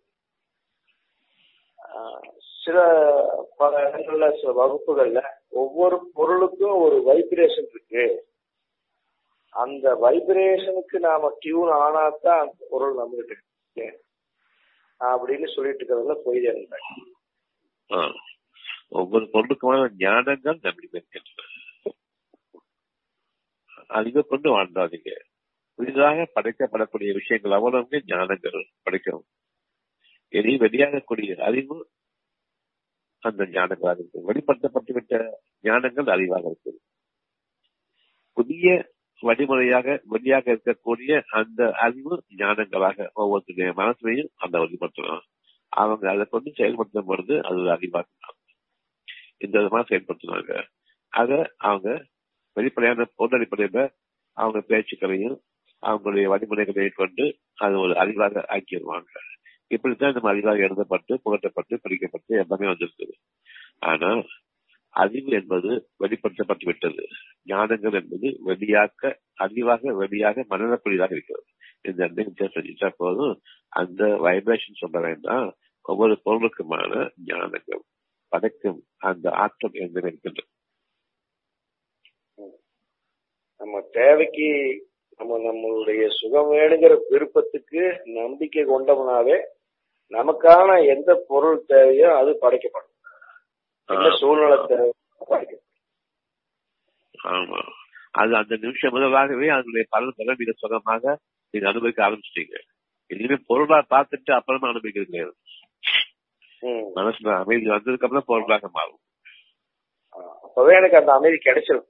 [2.64, 2.78] சில
[3.56, 8.04] பல இடங்கள்ல சில வகுப்புகள்ல ஒவ்வொரு பொருளுக்கும் ஒரு வைப்ரேஷன் இருக்கு.
[9.54, 13.34] அந்த வைப்ரேஷனுக்கு நாம டியூன் ஆனாதான் அந்த பொருள் நம்மகிட்ட
[15.00, 16.90] அப்படின்னு சொல்லிட்டு இருக்கிறதுல போய் இருந்தாங்க
[18.92, 21.08] ஒவ்வொரு பொருளுக்குமான ஞானங்கள் நம்மிடம்
[23.90, 25.10] அதிக கொண்டு வாழ்ந்தாதீங்க.
[25.78, 29.26] புதிதாக படைக்கப்படக்கூடிய விஷயங்கள் அவ்வளவு ஞானங்கள் படைக்கணும்
[30.32, 31.76] எதையும் வெளியாகக்கூடிய அறிவு
[33.22, 35.14] அந்த ஞானங்களாக இருக்கு வெளிப்படுத்தப்பட்டுவிட்ட
[35.64, 36.80] ஞானங்கள் அறிவாக இருக்குது
[38.36, 38.66] புதிய
[39.22, 45.24] வழிமுறையாக வெளியாக இருக்கக்கூடிய அந்த அறிவு ஞானங்களாக ஒவ்வொருத்தருடைய மனசுலையும் அந்த வழிபடுத்தலாம்.
[45.68, 48.02] அவங்க அதை கொண்டு செயல்படுத்தும் பொழுது அது ஒரு அறிவாக
[49.38, 50.62] இந்த விதமா செயல்படுத்தினாங்க.
[51.08, 52.06] அத அவங்க
[52.52, 53.94] வெளிப்படையான பொருள் அடிப்படையில
[54.32, 55.36] அவங்க பேச்சுக்களையும்
[55.82, 59.14] அவங்களுடைய வழிமுறைகளை கொண்டு அது ஒரு அறிவாக ஆக்கிடுவாங்க.
[59.66, 63.14] இப்படித்தான் நம்ம அறிவாக எழுதப்பட்டு புகட்டப்பட்டு படிக்கப்பட்டு எல்லாமே வந்திருக்குது.
[63.78, 64.22] ஆனா
[64.88, 67.06] அறிவு என்பது வெளிப்படுத்தப்பட்டு விட்டது.
[67.46, 69.02] ஞானங்கள் என்பது வெளியாக்க
[69.44, 71.48] அறிவாக வெளியாக மனநக்கூடியதாக இருக்கிறது.
[71.80, 72.08] இந்த
[72.54, 73.40] செஞ்சுட்டா போதும்.
[73.68, 75.48] அந்த வைப்ரேஷன் சொல்ல வேண்டாம்.
[75.84, 77.78] ஒவ்வொரு பொருளுக்குமான ஞானங்கள்
[78.32, 78.78] படைக்கும்
[79.08, 80.48] அந்த ஆற்றல் என்பது இருக்கின்றது?
[83.58, 84.48] நம்ம தேவைக்கு
[85.18, 89.36] நம்ம நம்மளுடைய சுகம் வேணுங்கிற விருப்பத்துக்கு நம்பிக்கை கொண்டோம்னாவே
[90.12, 92.96] நமக்கான எந்த பொருள் தேவையோ அது படைக்கப்படும்.
[93.88, 95.61] எந்த சூழ்நிலை தேவையோ படைக்கப்படும்
[97.22, 97.60] ஆமா.
[98.12, 101.14] அது அந்த நிமிஷம் முதலாகவே அதனுடைய பலன் பெற மிக சுகமாக
[101.54, 102.56] நீங்க அனுபவிக்க ஆரம்பிச்சிட்டீங்க.
[103.10, 105.34] இனிமே பொருளா பார்த்துட்டு அப்புறமா அனுபவிக்கிறது கிடையாது.
[106.96, 109.00] மனசுல அமைதி வந்ததுக்கு அப்புறம் பொருளாக மாறும்.
[110.44, 111.88] அப்பவே எனக்கு அந்த அமைதி கிடைச்சிடும்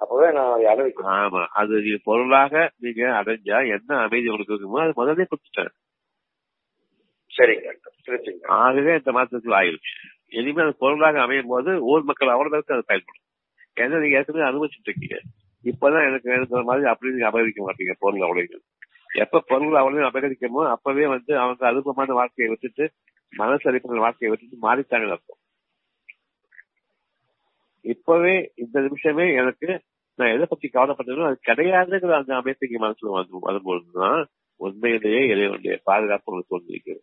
[0.00, 1.12] அப்பவே நான் அனுபவிக்கிறேன்.
[1.18, 1.42] ஆமா.
[1.52, 5.72] அது நீங்க பொருளாக நீங்க அடைஞ்சா என்ன அமைதி உங்களுக்கு இருக்குமோ அது முதல்ல கொடுத்துட்டேன்.
[7.30, 7.68] சரிங்க
[8.62, 9.92] ஆகவே இந்த மாற்றத்தில் ஆயிடுச்சு
[10.30, 13.21] இனிமே அது பொருளாக அமையும் போது ஊர் மக்கள் அவ்வளவுக்கு அது பயன்படும்
[13.76, 15.18] ஏன்னா நீங்க ஏற்கனவே அனுபவிச்சுட்டு இருக்கீங்க
[15.64, 18.64] இப்பதான் எனக்கு வேணுங்கிற மாதிரி அப்படி நீங்க அபகரிக்க மாட்டீங்க பொருள் அவளையும்.
[19.14, 22.84] எப்ப பொருள் அவளையும் அபகரிக்கமோ அப்பவே வந்து அவங்க அனுபவமான வாழ்க்கையை விட்டுட்டு
[23.32, 25.40] மனசரிப்பான வாழ்க்கையை விட்டுட்டு மாறித்தாங்க அர்த்தம்
[27.84, 29.68] இப்பவே இந்த நிமிஷமே எனக்கு
[30.18, 34.20] நான் எதை பத்தி கவலைப்பட்டதோ அது கிடையாதுங்கிற அந்த அமைப்புக்கு மனசுல வந்து வரும்பொழுதுதான்
[34.60, 37.02] உண்மையிலேயே இறைவனுடைய பாதுகாப்பு உங்களுக்கு தோன்றிருக்கிறது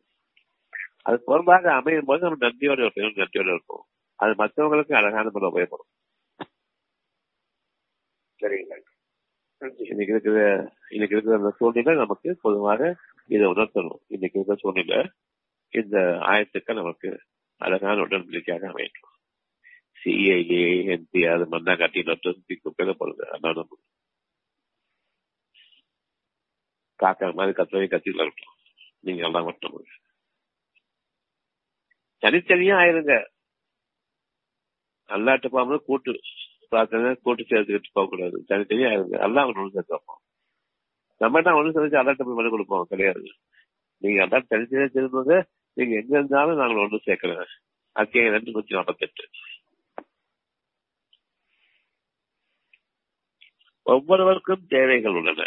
[1.03, 3.83] அது பொருளாக அமையும் போது நம்ம நன்றியோட இருப்போம் நன்றியோட இருப்போம்.
[4.19, 5.89] அது மற்றவங்களுக்கு அழகான முறை உபயோகப்படும்
[8.41, 8.75] சரிங்க.
[9.89, 10.37] இன்னைக்கு இருக்கிற
[10.89, 12.81] இன்னைக்கு இருக்கிற அந்த சூழ்நிலை நமக்கு பொதுவாக
[13.29, 14.01] இதை உணர்த்தணும்.
[14.07, 14.99] இன்னைக்கு இருக்கிற சூழ்நிலை
[15.73, 15.97] இந்த
[16.31, 17.09] ஆயத்துக்கள் நமக்கு
[17.61, 19.15] அழகான உடன்படிக்கையாக அமையணும்
[20.01, 20.61] சிஐஏ
[20.93, 22.31] என்பி அது மண்ணா காட்டி நட்டு
[22.65, 23.65] குப்பையில போடுது அதான்
[26.99, 28.55] காக்கா மாதிரி கத்தவே கத்தில இருக்கட்டும்
[28.99, 29.75] நீங்க எல்லாம் மட்டும்
[32.23, 33.13] தனித்தனியா ஆயிருங்க.
[35.09, 36.13] அல்லாட்டு போகும்போது கூட்டு.
[36.69, 40.21] பிரார்த்தனை கூட்டு சேர்த்துக்கிட்டு போக கூடாது தனித்தனியா இருக்கு எல்லாம் அவங்க ஒன்று சேர்த்து வைப்போம்
[41.17, 42.85] நம்ம என்ன ஒண்ணு சேர்த்து அல்லாட்ட போய் மனு கொடுப்போம்.
[42.89, 43.23] கிடையாது.
[43.97, 45.43] நீங்க அல்லாட்ட தனித்தனியா திரும்புங்க
[45.73, 47.45] நீங்க எங்க இருந்தாலும் நாங்கள் ஒன்று சேர்க்கிறேன்
[47.91, 49.25] அத்தியாயம் ரெண்டு நூத்தி நாற்பத்தெட்டு
[53.83, 55.45] ஒவ்வொருவருக்கும் தேவைகள் உள்ளன.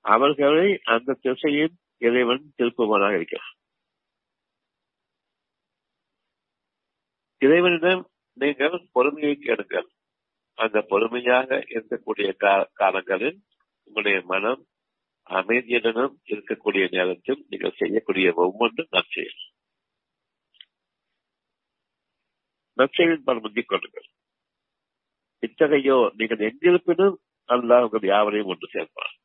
[0.00, 3.50] அவர்களை அந்த திசையின் இறைவன் திருப்புவனாக இருக்கிறார்.
[7.38, 9.88] இறைவனிடம் நீங்கள் பொறுமையை கேடுங்கள்.
[10.54, 12.28] அந்த பொறுமையாக இருக்கக்கூடிய
[12.72, 13.38] காலங்களில்
[13.84, 14.66] உங்களுடைய மனம்
[15.30, 19.40] அமைதியுடனும் இருக்கக்கூடிய நேரத்தில் நீங்கள் செய்யக்கூடிய ஒவ்வொன்றும் நற்செயல்.
[22.78, 24.08] நற்செயலின் பல முந்திக் கொள்ளுங்கள்.
[25.38, 27.16] இத்தகையோ நீங்கள் எங்கிருப்பினும்
[27.48, 29.16] அல்லாஹ் உங்கள் யாவரையும் ஒன்று சேர்ப்பார்.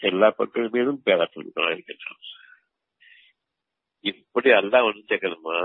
[0.00, 2.20] எல்லா மக்கள் மீதும் பேராற்றல் இருக்கின்றான்
[4.10, 5.56] இப்படி அல்லாஹ் ஒன்று சேர்க்கணுமா?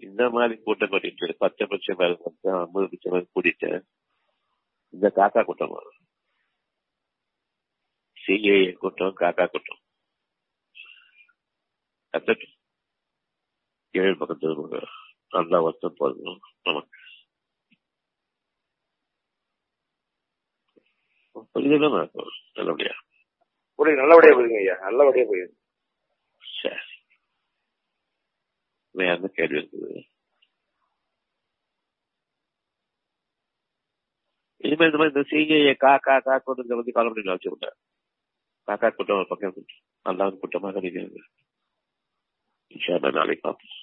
[0.00, 3.70] இந்த மாதிரி கூட்டம் கூட்டிட்டு பச்சை பட்சம் பேர் ஐம்பது பட்சம் கூட்டிட்டு
[4.94, 5.74] இந்த காக்கா கூட்டம்
[8.20, 9.80] சிஏஏ கூட்டம் காக்கா கூட்டம்.
[12.12, 12.56] கத்தட்டும்
[13.94, 14.48] ஏழு பக்கத்து
[15.28, 16.40] நல்லா வருத்தம் போதும்.
[16.62, 16.98] நமக்கு.
[21.54, 21.88] புரியுதுல
[22.54, 22.94] நல்லபடியா.
[23.78, 23.96] புரியுது.
[23.96, 24.76] நல்லபடியா புரியுங்க ஐயா.
[24.80, 25.54] நல்லபடியா புரியுது
[26.60, 26.88] சரி
[28.98, 30.00] வேறு கேள்வி இருக்குது?
[34.66, 37.76] இனிமே இந்த மாதிரி இந்த சிஐஏ கா கா கா கூட்டத்தை வந்து காலம் பண்ணி வச்சு விட்டேன்
[38.68, 39.54] காக்கா கூட்டம் ஒரு பக்கம்
[40.08, 41.00] நல்லா கூட்டமாக நீங்க
[43.18, 43.79] நாளைக்கு பார்ப்போம்.